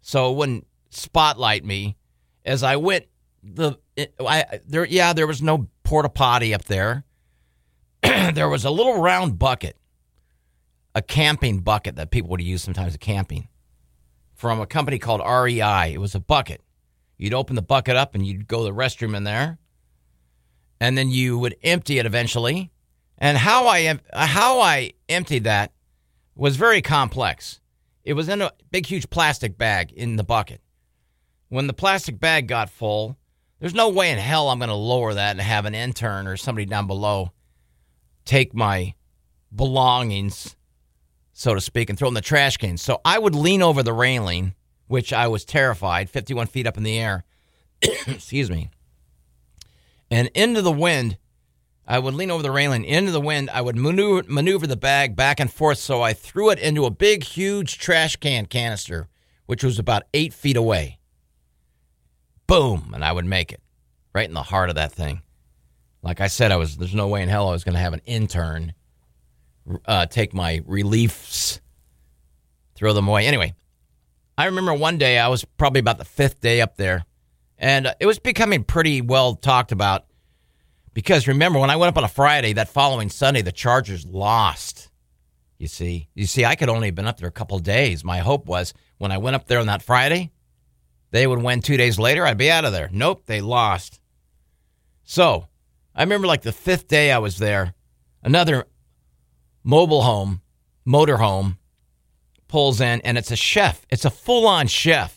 so 0.00 0.30
it 0.30 0.36
wouldn't 0.36 0.66
spotlight 0.90 1.64
me 1.64 1.96
as 2.44 2.62
I 2.62 2.76
went. 2.76 3.06
The 3.42 3.78
I 4.20 4.60
there 4.66 4.84
yeah 4.84 5.12
there 5.12 5.26
was 5.26 5.42
no 5.42 5.68
porta 5.82 6.08
potty 6.08 6.54
up 6.54 6.64
there. 6.64 7.04
there 8.02 8.48
was 8.48 8.64
a 8.64 8.70
little 8.70 9.00
round 9.00 9.38
bucket, 9.38 9.76
a 10.94 11.02
camping 11.02 11.60
bucket 11.60 11.96
that 11.96 12.10
people 12.10 12.30
would 12.30 12.40
use 12.40 12.62
sometimes 12.62 12.94
at 12.94 13.00
camping, 13.00 13.48
from 14.34 14.60
a 14.60 14.66
company 14.66 14.98
called 14.98 15.20
REI. 15.20 15.92
It 15.92 16.00
was 16.00 16.14
a 16.14 16.20
bucket. 16.20 16.62
You'd 17.18 17.34
open 17.34 17.56
the 17.56 17.62
bucket 17.62 17.96
up 17.96 18.14
and 18.14 18.26
you'd 18.26 18.46
go 18.46 18.58
to 18.58 18.64
the 18.64 18.72
restroom 18.72 19.16
in 19.16 19.24
there, 19.24 19.58
and 20.80 20.96
then 20.96 21.10
you 21.10 21.38
would 21.38 21.56
empty 21.62 21.98
it 21.98 22.06
eventually. 22.06 22.70
And 23.18 23.38
how 23.38 23.66
I 23.66 23.98
how 24.12 24.60
I 24.60 24.92
emptied 25.08 25.44
that 25.44 25.72
was 26.34 26.56
very 26.56 26.82
complex. 26.82 27.60
It 28.04 28.12
was 28.12 28.28
in 28.28 28.42
a 28.42 28.52
big, 28.70 28.86
huge 28.86 29.10
plastic 29.10 29.58
bag 29.58 29.92
in 29.92 30.16
the 30.16 30.24
bucket. 30.24 30.60
When 31.48 31.66
the 31.66 31.72
plastic 31.72 32.20
bag 32.20 32.46
got 32.48 32.70
full, 32.70 33.16
There's 33.58 33.74
no 33.74 33.88
way 33.88 34.10
in 34.10 34.18
hell 34.18 34.48
I'm 34.48 34.58
going 34.58 34.68
to 34.68 34.74
lower 34.74 35.14
that 35.14 35.30
and 35.30 35.40
have 35.40 35.64
an 35.64 35.74
intern 35.74 36.26
or 36.26 36.36
somebody 36.36 36.66
down 36.66 36.86
below 36.86 37.32
take 38.26 38.52
my 38.52 38.94
belongings, 39.54 40.56
so 41.32 41.54
to 41.54 41.60
speak, 41.60 41.88
and 41.88 41.98
throw 41.98 42.08
them 42.08 42.12
in 42.12 42.14
the 42.16 42.20
trash 42.20 42.58
can. 42.58 42.76
So 42.76 43.00
I 43.04 43.18
would 43.18 43.34
lean 43.34 43.62
over 43.62 43.82
the 43.82 43.94
railing, 43.94 44.54
which 44.88 45.12
I 45.12 45.28
was 45.28 45.44
terrified, 45.44 46.10
51 46.10 46.48
feet 46.48 46.66
up 46.66 46.76
in 46.76 46.82
the 46.82 46.98
air. 46.98 47.24
Excuse 48.06 48.50
me. 48.50 48.70
And 50.10 50.28
into 50.34 50.62
the 50.62 50.72
wind, 50.72 51.18
I 51.86 51.98
would 51.98 52.14
lean 52.14 52.30
over 52.30 52.42
the 52.42 52.50
railing 52.50 52.84
into 52.84 53.12
the 53.12 53.20
wind. 53.20 53.50
I 53.50 53.60
would 53.60 53.76
maneuver, 53.76 54.24
maneuver 54.28 54.66
the 54.66 54.76
bag 54.76 55.14
back 55.16 55.40
and 55.40 55.52
forth. 55.52 55.78
So 55.78 56.02
I 56.02 56.12
threw 56.12 56.50
it 56.50 56.58
into 56.58 56.84
a 56.84 56.90
big, 56.90 57.24
huge 57.24 57.78
trash 57.78 58.16
can 58.16 58.46
canister, 58.46 59.08
which 59.46 59.62
was 59.62 59.78
about 59.78 60.04
eight 60.14 60.32
feet 60.32 60.56
away. 60.56 60.98
Boom. 62.46 62.92
And 62.94 63.04
I 63.04 63.12
would 63.12 63.26
make 63.26 63.52
it 63.52 63.60
right 64.14 64.28
in 64.28 64.34
the 64.34 64.42
heart 64.42 64.68
of 64.68 64.76
that 64.76 64.92
thing. 64.92 65.22
Like 66.02 66.20
I 66.20 66.28
said, 66.28 66.52
I 66.52 66.56
was 66.56 66.76
there's 66.76 66.94
no 66.94 67.08
way 67.08 67.22
in 67.22 67.28
hell 67.28 67.48
I 67.48 67.52
was 67.52 67.64
going 67.64 67.74
to 67.74 67.80
have 67.80 67.92
an 67.92 68.02
intern 68.06 68.74
uh, 69.84 70.06
take 70.06 70.32
my 70.32 70.62
reliefs, 70.66 71.60
throw 72.74 72.92
them 72.92 73.08
away. 73.08 73.26
Anyway, 73.26 73.54
I 74.38 74.46
remember 74.46 74.74
one 74.74 74.98
day 74.98 75.18
I 75.18 75.28
was 75.28 75.44
probably 75.44 75.80
about 75.80 75.98
the 75.98 76.04
fifth 76.04 76.40
day 76.40 76.60
up 76.60 76.76
there, 76.76 77.04
and 77.58 77.94
it 78.00 78.06
was 78.06 78.18
becoming 78.18 78.64
pretty 78.64 79.00
well 79.00 79.34
talked 79.34 79.72
about 79.72 80.06
because 80.96 81.28
remember, 81.28 81.58
when 81.58 81.68
I 81.68 81.76
went 81.76 81.90
up 81.90 81.98
on 81.98 82.04
a 82.04 82.08
Friday, 82.08 82.54
that 82.54 82.70
following 82.70 83.10
Sunday, 83.10 83.42
the 83.42 83.52
Chargers 83.52 84.06
lost. 84.06 84.88
You 85.58 85.68
see, 85.68 86.08
you 86.14 86.24
see, 86.24 86.46
I 86.46 86.54
could 86.54 86.70
only 86.70 86.88
have 86.88 86.94
been 86.94 87.06
up 87.06 87.18
there 87.18 87.28
a 87.28 87.32
couple 87.32 87.58
days. 87.58 88.02
My 88.02 88.20
hope 88.20 88.46
was 88.46 88.72
when 88.96 89.12
I 89.12 89.18
went 89.18 89.36
up 89.36 89.46
there 89.46 89.58
on 89.58 89.66
that 89.66 89.82
Friday, 89.82 90.32
they 91.10 91.26
would 91.26 91.42
win 91.42 91.60
two 91.60 91.76
days 91.76 91.98
later. 91.98 92.24
I'd 92.24 92.38
be 92.38 92.50
out 92.50 92.64
of 92.64 92.72
there. 92.72 92.88
Nope, 92.90 93.24
they 93.26 93.42
lost. 93.42 94.00
So 95.04 95.48
I 95.94 96.02
remember 96.02 96.26
like 96.26 96.40
the 96.40 96.50
fifth 96.50 96.88
day 96.88 97.12
I 97.12 97.18
was 97.18 97.36
there, 97.36 97.74
another 98.22 98.64
mobile 99.62 100.00
home, 100.00 100.40
motor 100.86 101.18
home 101.18 101.58
pulls 102.48 102.80
in, 102.80 103.02
and 103.02 103.18
it's 103.18 103.30
a 103.30 103.36
chef. 103.36 103.84
It's 103.90 104.06
a 104.06 104.10
full 104.10 104.46
on 104.46 104.66
chef. 104.66 105.15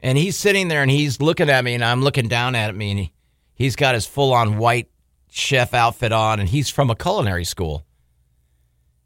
And 0.00 0.16
he's 0.16 0.36
sitting 0.36 0.68
there 0.68 0.82
and 0.82 0.90
he's 0.90 1.20
looking 1.20 1.50
at 1.50 1.64
me, 1.64 1.74
and 1.74 1.84
I'm 1.84 2.02
looking 2.02 2.28
down 2.28 2.54
at 2.54 2.74
me, 2.74 2.90
and 2.90 3.00
he, 3.00 3.12
He's 3.58 3.74
got 3.74 3.96
his 3.96 4.06
full 4.06 4.32
on 4.32 4.56
white 4.56 4.88
chef 5.28 5.74
outfit 5.74 6.12
on, 6.12 6.38
and 6.38 6.48
he's 6.48 6.70
from 6.70 6.90
a 6.90 6.94
culinary 6.94 7.44
school. 7.44 7.84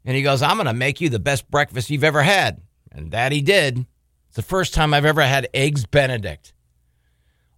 And 0.05 0.15
he 0.15 0.21
goes, 0.21 0.43
I'm 0.43 0.57
going 0.57 0.67
to 0.67 0.73
make 0.73 1.01
you 1.01 1.09
the 1.09 1.17
best 1.17 1.49
breakfast 1.49 1.89
you've 1.89 2.03
ever 2.03 2.21
had. 2.21 2.61
And 2.91 3.11
that 3.11 3.31
he 3.31 3.41
did. 3.41 3.87
It's 4.27 4.35
the 4.35 4.43
first 4.43 4.75
time 4.75 4.93
I've 4.93 5.05
ever 5.05 5.23
had 5.23 5.49
Eggs 5.55 5.87
Benedict. 5.87 6.53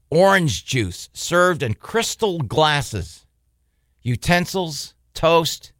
Orange 0.09 0.65
juice 0.65 1.09
served 1.11 1.61
in 1.61 1.73
crystal 1.73 2.39
glasses, 2.39 3.25
utensils, 4.01 4.93
toast. 5.13 5.73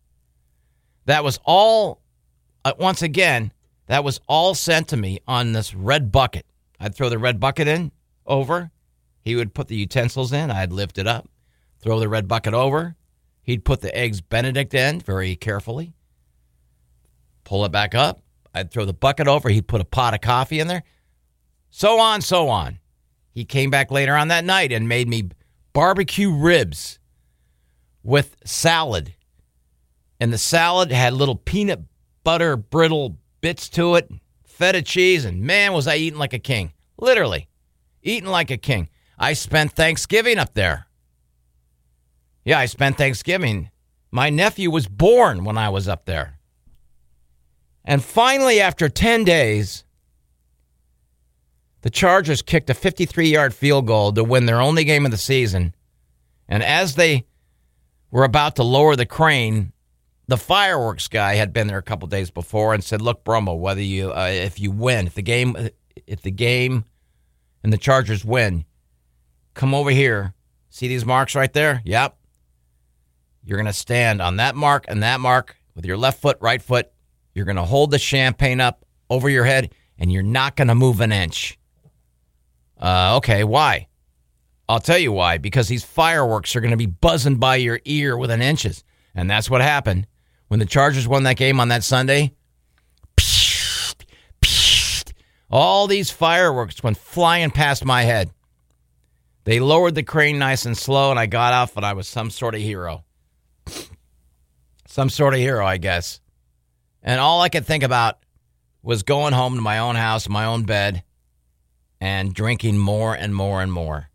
That 1.05 1.23
was 1.23 1.39
all, 1.45 2.01
uh, 2.65 2.73
once 2.77 3.03
again, 3.03 3.53
that 3.87 4.03
was 4.03 4.19
all 4.27 4.53
sent 4.53 4.89
to 4.89 4.97
me 4.97 5.21
on 5.27 5.53
this 5.53 5.73
red 5.73 6.11
bucket. 6.11 6.45
I'd 6.85 6.93
throw 6.93 7.09
the 7.09 7.17
red 7.17 7.39
bucket 7.39 7.67
in 7.67 7.91
over. 8.27 8.69
He 9.19 9.35
would 9.35 9.55
put 9.55 9.69
the 9.69 9.75
utensils 9.75 10.31
in. 10.31 10.51
I'd 10.51 10.71
lift 10.71 10.99
it 10.99 11.07
up, 11.07 11.27
throw 11.79 11.99
the 11.99 12.07
red 12.07 12.27
bucket 12.27 12.53
over. 12.53 12.95
He'd 13.41 13.65
put 13.65 13.81
the 13.81 13.95
eggs 13.97 14.21
Benedict 14.21 14.71
in 14.75 14.99
very 14.99 15.35
carefully, 15.35 15.95
pull 17.43 17.65
it 17.65 17.71
back 17.71 17.95
up. 17.95 18.21
I'd 18.53 18.69
throw 18.69 18.85
the 18.85 18.93
bucket 18.93 19.27
over. 19.27 19.49
He'd 19.49 19.67
put 19.67 19.81
a 19.81 19.85
pot 19.85 20.13
of 20.13 20.21
coffee 20.21 20.59
in 20.59 20.67
there. 20.67 20.83
So 21.71 21.99
on, 21.99 22.21
so 22.21 22.49
on. 22.49 22.77
He 23.31 23.45
came 23.45 23.71
back 23.71 23.89
later 23.89 24.15
on 24.15 24.27
that 24.27 24.45
night 24.45 24.71
and 24.71 24.87
made 24.87 25.09
me 25.09 25.29
barbecue 25.73 26.31
ribs 26.31 26.99
with 28.03 28.37
salad. 28.45 29.15
And 30.19 30.31
the 30.31 30.37
salad 30.37 30.91
had 30.91 31.13
little 31.13 31.35
peanut 31.35 31.81
butter 32.23 32.55
brittle 32.55 33.17
bits 33.41 33.69
to 33.69 33.95
it, 33.95 34.07
feta 34.45 34.83
cheese, 34.83 35.25
and 35.25 35.41
man, 35.41 35.73
was 35.73 35.87
I 35.87 35.95
eating 35.95 36.19
like 36.19 36.33
a 36.33 36.39
king. 36.39 36.71
Literally, 37.05 37.47
eating 38.01 38.31
like 38.31 38.49
a 38.49 38.57
king. 38.57 38.89
I 39.19 39.33
spent 39.33 39.73
Thanksgiving 39.73 40.39
up 40.39 40.55
there. 40.55 40.87
Yeah, 42.43 42.57
I 42.57 42.65
spent 42.65 42.97
Thanksgiving. 42.97 43.69
My 44.09 44.31
nephew 44.31 44.71
was 44.71 44.87
born 44.87 45.43
when 45.43 45.55
I 45.55 45.69
was 45.69 45.87
up 45.87 46.05
there. 46.05 46.39
And 47.83 48.03
finally, 48.03 48.59
after 48.59 48.89
10 48.89 49.23
days, 49.23 49.83
the 51.83 51.91
Chargers 51.91 52.41
kicked 52.41 52.71
a 52.71 52.73
53 52.73 53.29
yard 53.29 53.53
field 53.53 53.85
goal 53.85 54.11
to 54.11 54.23
win 54.23 54.47
their 54.47 54.59
only 54.59 54.83
game 54.83 55.05
of 55.05 55.11
the 55.11 55.17
season. 55.17 55.75
And 56.47 56.63
as 56.63 56.95
they 56.95 57.27
were 58.09 58.23
about 58.23 58.55
to 58.55 58.63
lower 58.63 58.95
the 58.95 59.05
crane, 59.05 59.73
the 60.27 60.37
fireworks 60.37 61.07
guy 61.07 61.35
had 61.35 61.53
been 61.53 61.67
there 61.67 61.77
a 61.77 61.83
couple 61.83 62.07
days 62.07 62.31
before 62.31 62.73
and 62.73 62.83
said, 62.83 62.99
"Look, 62.99 63.23
Bromo, 63.23 63.53
whether 63.53 63.83
you 63.83 64.11
uh, 64.11 64.29
if 64.31 64.59
you 64.59 64.71
win, 64.71 65.05
if 65.05 65.13
the 65.13 65.21
game 65.21 65.69
if 66.07 66.23
the 66.23 66.31
game 66.31 66.85
and 67.65 67.73
the 67.73 67.79
Chargers 67.79 68.23
win, 68.23 68.63
come 69.55 69.73
over 69.73 69.89
here. 69.89 70.35
See 70.69 70.87
these 70.87 71.03
marks 71.03 71.33
right 71.33 71.51
there? 71.51 71.81
Yep. 71.83 72.15
You're 73.43 73.57
going 73.57 73.65
to 73.65 73.73
stand 73.73 74.21
on 74.21 74.35
that 74.35 74.55
mark 74.55 74.85
and 74.87 75.01
that 75.01 75.19
mark 75.19 75.55
with 75.73 75.83
your 75.83 75.97
left 75.97 76.21
foot, 76.21 76.37
right 76.41 76.61
foot. 76.61 76.91
You're 77.33 77.45
going 77.45 77.55
to 77.55 77.63
hold 77.63 77.89
the 77.89 77.97
champagne 77.97 78.61
up 78.61 78.85
over 79.09 79.31
your 79.31 79.45
head 79.45 79.73
and 79.97 80.13
you're 80.13 80.21
not 80.21 80.55
going 80.55 80.67
to 80.67 80.75
move 80.75 81.01
an 81.01 81.11
inch. 81.11 81.57
Uh, 82.79 83.15
okay, 83.17 83.43
why? 83.43 83.87
I'll 84.69 84.79
tell 84.79 84.99
you 84.99 85.11
why. 85.11 85.39
Because 85.39 85.67
these 85.67 85.83
fireworks 85.83 86.55
are 86.55 86.61
going 86.61 86.69
to 86.69 86.77
be 86.77 86.85
buzzing 86.85 87.37
by 87.37 87.55
your 87.55 87.79
ear 87.85 88.15
within 88.15 88.43
inches. 88.43 88.83
And 89.15 89.27
that's 89.27 89.49
what 89.49 89.61
happened. 89.61 90.05
When 90.49 90.59
the 90.59 90.67
Chargers 90.67 91.07
won 91.07 91.23
that 91.23 91.37
game 91.37 91.59
on 91.59 91.69
that 91.69 91.83
Sunday, 91.83 92.35
all 95.55 95.87
these 95.87 96.11
fireworks 96.11 96.83
went 96.83 96.97
flying 96.97 97.49
past 97.49 97.85
my 97.85 98.03
head. 98.03 98.29
They 99.45 99.61
lowered 99.61 99.95
the 99.95 100.03
crane 100.03 100.37
nice 100.37 100.65
and 100.65 100.77
slow, 100.77 101.11
and 101.11 101.19
I 101.19 101.27
got 101.27 101.53
off, 101.53 101.77
and 101.77 101.85
I 101.85 101.93
was 101.93 102.09
some 102.09 102.29
sort 102.29 102.55
of 102.55 102.61
hero. 102.61 103.05
some 104.85 105.09
sort 105.09 105.33
of 105.33 105.39
hero, 105.39 105.65
I 105.65 105.77
guess. 105.77 106.19
And 107.01 107.21
all 107.21 107.41
I 107.41 107.47
could 107.47 107.65
think 107.65 107.83
about 107.83 108.17
was 108.83 109.03
going 109.03 109.31
home 109.31 109.55
to 109.55 109.61
my 109.61 109.79
own 109.79 109.95
house, 109.95 110.27
my 110.27 110.43
own 110.43 110.63
bed, 110.63 111.03
and 112.01 112.33
drinking 112.33 112.77
more 112.77 113.15
and 113.15 113.33
more 113.33 113.61
and 113.61 113.71
more. 113.71 114.09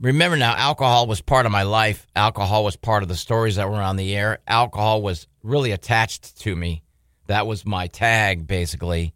Remember 0.00 0.36
now, 0.36 0.56
alcohol 0.56 1.06
was 1.06 1.20
part 1.20 1.46
of 1.46 1.52
my 1.52 1.62
life. 1.62 2.04
Alcohol 2.16 2.64
was 2.64 2.74
part 2.74 3.04
of 3.04 3.08
the 3.08 3.14
stories 3.14 3.54
that 3.56 3.70
were 3.70 3.76
on 3.76 3.94
the 3.94 4.16
air. 4.16 4.40
Alcohol 4.48 5.02
was 5.02 5.28
really 5.44 5.70
attached 5.70 6.40
to 6.40 6.56
me. 6.56 6.82
That 7.28 7.46
was 7.46 7.64
my 7.64 7.86
tag, 7.86 8.48
basically. 8.48 9.14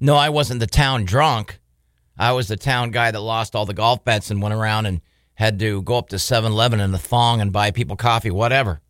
No, 0.00 0.16
I 0.16 0.30
wasn't 0.30 0.60
the 0.60 0.66
town 0.66 1.04
drunk. 1.04 1.60
I 2.18 2.32
was 2.32 2.48
the 2.48 2.56
town 2.56 2.90
guy 2.90 3.10
that 3.10 3.20
lost 3.20 3.54
all 3.54 3.66
the 3.66 3.74
golf 3.74 4.02
bets 4.02 4.30
and 4.30 4.40
went 4.40 4.54
around 4.54 4.86
and 4.86 5.02
had 5.34 5.58
to 5.58 5.82
go 5.82 5.96
up 5.96 6.08
to 6.08 6.18
7 6.18 6.50
Eleven 6.50 6.80
in 6.80 6.90
the 6.90 6.98
thong 6.98 7.40
and 7.40 7.52
buy 7.52 7.70
people 7.70 7.96
coffee, 7.96 8.30
whatever. 8.30 8.80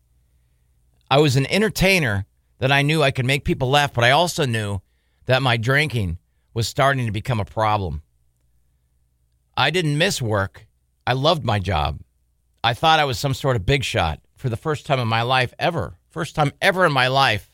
I 1.09 1.19
was 1.19 1.35
an 1.35 1.45
entertainer 1.47 2.25
that 2.59 2.71
I 2.71 2.81
knew 2.81 3.03
I 3.03 3.11
could 3.11 3.25
make 3.25 3.43
people 3.43 3.69
laugh, 3.69 3.93
but 3.93 4.05
I 4.05 4.11
also 4.11 4.45
knew 4.45 4.79
that 5.25 5.41
my 5.41 5.57
drinking 5.57 6.17
was 6.53 6.67
starting 6.67 7.05
to 7.05 7.11
become 7.11 7.39
a 7.39 7.45
problem. 7.45 8.01
I 9.57 9.69
didn't 9.69 9.97
miss 9.97 10.21
work. 10.21 10.67
I 11.05 11.13
loved 11.13 11.43
my 11.43 11.59
job. 11.59 11.99
I 12.63 12.73
thought 12.73 12.99
I 12.99 13.05
was 13.05 13.19
some 13.19 13.33
sort 13.33 13.55
of 13.55 13.65
big 13.65 13.83
shot 13.83 14.21
for 14.35 14.47
the 14.47 14.57
first 14.57 14.85
time 14.85 14.99
in 14.99 15.07
my 15.07 15.23
life 15.23 15.53
ever. 15.59 15.97
First 16.09 16.35
time 16.35 16.51
ever 16.61 16.85
in 16.85 16.93
my 16.93 17.07
life, 17.07 17.49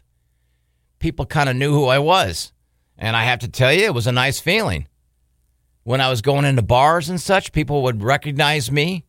people 0.99 1.25
kind 1.25 1.49
of 1.49 1.55
knew 1.55 1.71
who 1.73 1.85
I 1.85 1.99
was. 1.99 2.51
And 2.97 3.15
I 3.15 3.23
have 3.23 3.39
to 3.39 3.47
tell 3.47 3.71
you, 3.71 3.85
it 3.85 3.93
was 3.93 4.07
a 4.07 4.11
nice 4.11 4.39
feeling 4.39 4.87
when 5.87 6.01
I 6.01 6.09
was 6.09 6.21
going 6.21 6.43
into 6.43 6.61
bars 6.61 7.07
and 7.07 7.19
such, 7.21 7.53
people 7.53 7.83
would 7.83 8.03
recognize 8.03 8.69
me 8.69 9.05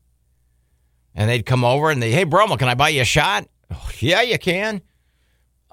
and 1.12 1.28
they'd 1.28 1.44
come 1.44 1.64
over 1.64 1.90
and 1.90 2.00
they, 2.00 2.12
hey, 2.12 2.22
Bromo, 2.22 2.56
can 2.56 2.68
I 2.68 2.76
buy 2.76 2.90
you 2.90 3.02
a 3.02 3.04
shot? 3.04 3.48
Oh, 3.68 3.90
yeah, 3.98 4.22
you 4.22 4.38
can. 4.38 4.80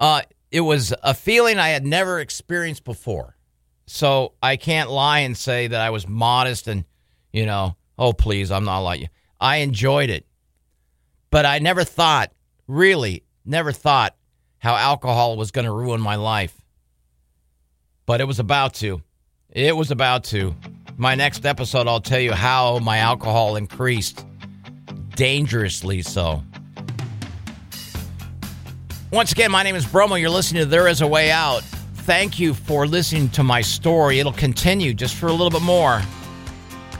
Uh, 0.00 0.22
it 0.50 0.62
was 0.62 0.92
a 1.04 1.14
feeling 1.14 1.60
I 1.60 1.68
had 1.68 1.86
never 1.86 2.18
experienced 2.18 2.82
before. 2.82 3.36
So 3.86 4.32
I 4.42 4.56
can't 4.56 4.90
lie 4.90 5.20
and 5.20 5.36
say 5.36 5.68
that 5.68 5.80
I 5.80 5.90
was 5.90 6.08
modest 6.08 6.66
and, 6.66 6.84
you 7.32 7.46
know, 7.46 7.76
oh, 7.96 8.12
please, 8.12 8.50
I'm 8.50 8.64
not 8.64 8.80
like 8.80 9.00
you. 9.00 9.06
I 9.40 9.58
enjoyed 9.58 10.10
it. 10.10 10.26
But 11.30 11.46
I 11.46 11.60
never 11.60 11.84
thought, 11.84 12.32
really, 12.66 13.22
never 13.44 13.70
thought 13.70 14.16
how 14.58 14.74
alcohol 14.74 15.36
was 15.36 15.52
going 15.52 15.66
to 15.66 15.72
ruin 15.72 16.00
my 16.00 16.16
life. 16.16 16.60
But 18.06 18.20
it 18.20 18.24
was 18.24 18.38
about 18.38 18.74
to. 18.74 19.02
It 19.50 19.76
was 19.76 19.90
about 19.90 20.22
to. 20.24 20.54
My 20.96 21.16
next 21.16 21.44
episode, 21.44 21.88
I'll 21.88 22.00
tell 22.00 22.20
you 22.20 22.32
how 22.32 22.78
my 22.78 22.98
alcohol 22.98 23.56
increased. 23.56 24.24
Dangerously 25.16 26.02
so. 26.02 26.42
Once 29.10 29.32
again, 29.32 29.50
my 29.50 29.64
name 29.64 29.74
is 29.74 29.84
Bromo. 29.84 30.14
You're 30.14 30.30
listening 30.30 30.62
to 30.62 30.68
There 30.68 30.86
Is 30.86 31.00
a 31.00 31.06
Way 31.06 31.32
Out. 31.32 31.62
Thank 31.94 32.38
you 32.38 32.54
for 32.54 32.86
listening 32.86 33.28
to 33.30 33.42
my 33.42 33.60
story. 33.60 34.20
It'll 34.20 34.32
continue 34.32 34.94
just 34.94 35.16
for 35.16 35.26
a 35.26 35.32
little 35.32 35.50
bit 35.50 35.62
more. 35.62 36.00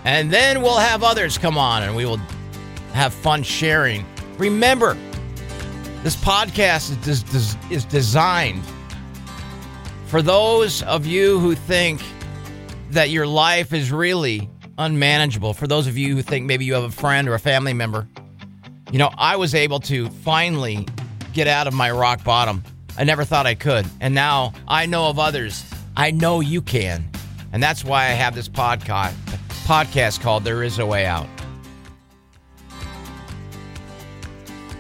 And 0.05 0.33
then 0.33 0.61
we'll 0.61 0.79
have 0.79 1.05
others 1.05 1.39
come 1.39 1.57
on 1.57 1.85
and 1.85 1.95
we 1.95 2.05
will 2.05 2.21
have 2.93 3.15
fun 3.15 3.45
sharing. 3.45 4.05
Remember, 4.39 4.97
this 6.03 6.17
podcast 6.17 7.07
is, 7.07 7.23
des- 7.23 7.75
is 7.75 7.85
designed 7.85 8.63
for 10.17 10.23
those 10.23 10.83
of 10.85 11.05
you 11.05 11.39
who 11.39 11.55
think 11.55 12.01
that 12.89 13.11
your 13.11 13.27
life 13.27 13.75
is 13.75 13.93
really 13.93 14.49
unmanageable. 14.79 15.53
For 15.53 15.67
those 15.67 15.87
of 15.87 15.99
you 15.99 16.17
who 16.17 16.23
think 16.23 16.47
maybe 16.47 16.65
you 16.65 16.73
have 16.73 16.85
a 16.85 16.91
friend 16.91 17.29
or 17.29 17.35
a 17.35 17.39
family 17.39 17.75
member, 17.75 18.09
you 18.91 18.99
know, 18.99 19.11
I 19.19 19.37
was 19.37 19.55
able 19.55 19.79
to 19.81 20.09
finally 20.09 20.89
get 21.35 21.49
out 21.49 21.67
of 21.67 21.75
my 21.75 21.91
rock 21.91 22.25
bottom. 22.25 22.65
I 22.97 23.05
never 23.05 23.25
thought 23.25 23.45
I 23.45 23.57
could. 23.57 23.85
And 24.01 24.15
now 24.15 24.55
I 24.67 24.87
know 24.87 25.11
of 25.11 25.19
others. 25.19 25.63
I 25.99 26.13
know 26.13 26.41
you 26.41 26.63
can. 26.63 27.11
And 27.53 27.63
that's 27.63 27.85
why 27.85 28.05
I 28.05 28.13
have 28.13 28.35
this 28.35 28.49
podcast 28.49 29.13
podcast 29.67 30.23
called 30.23 30.45
There 30.45 30.63
Is 30.63 30.79
a 30.79 30.87
Way 30.87 31.05
Out. 31.05 31.29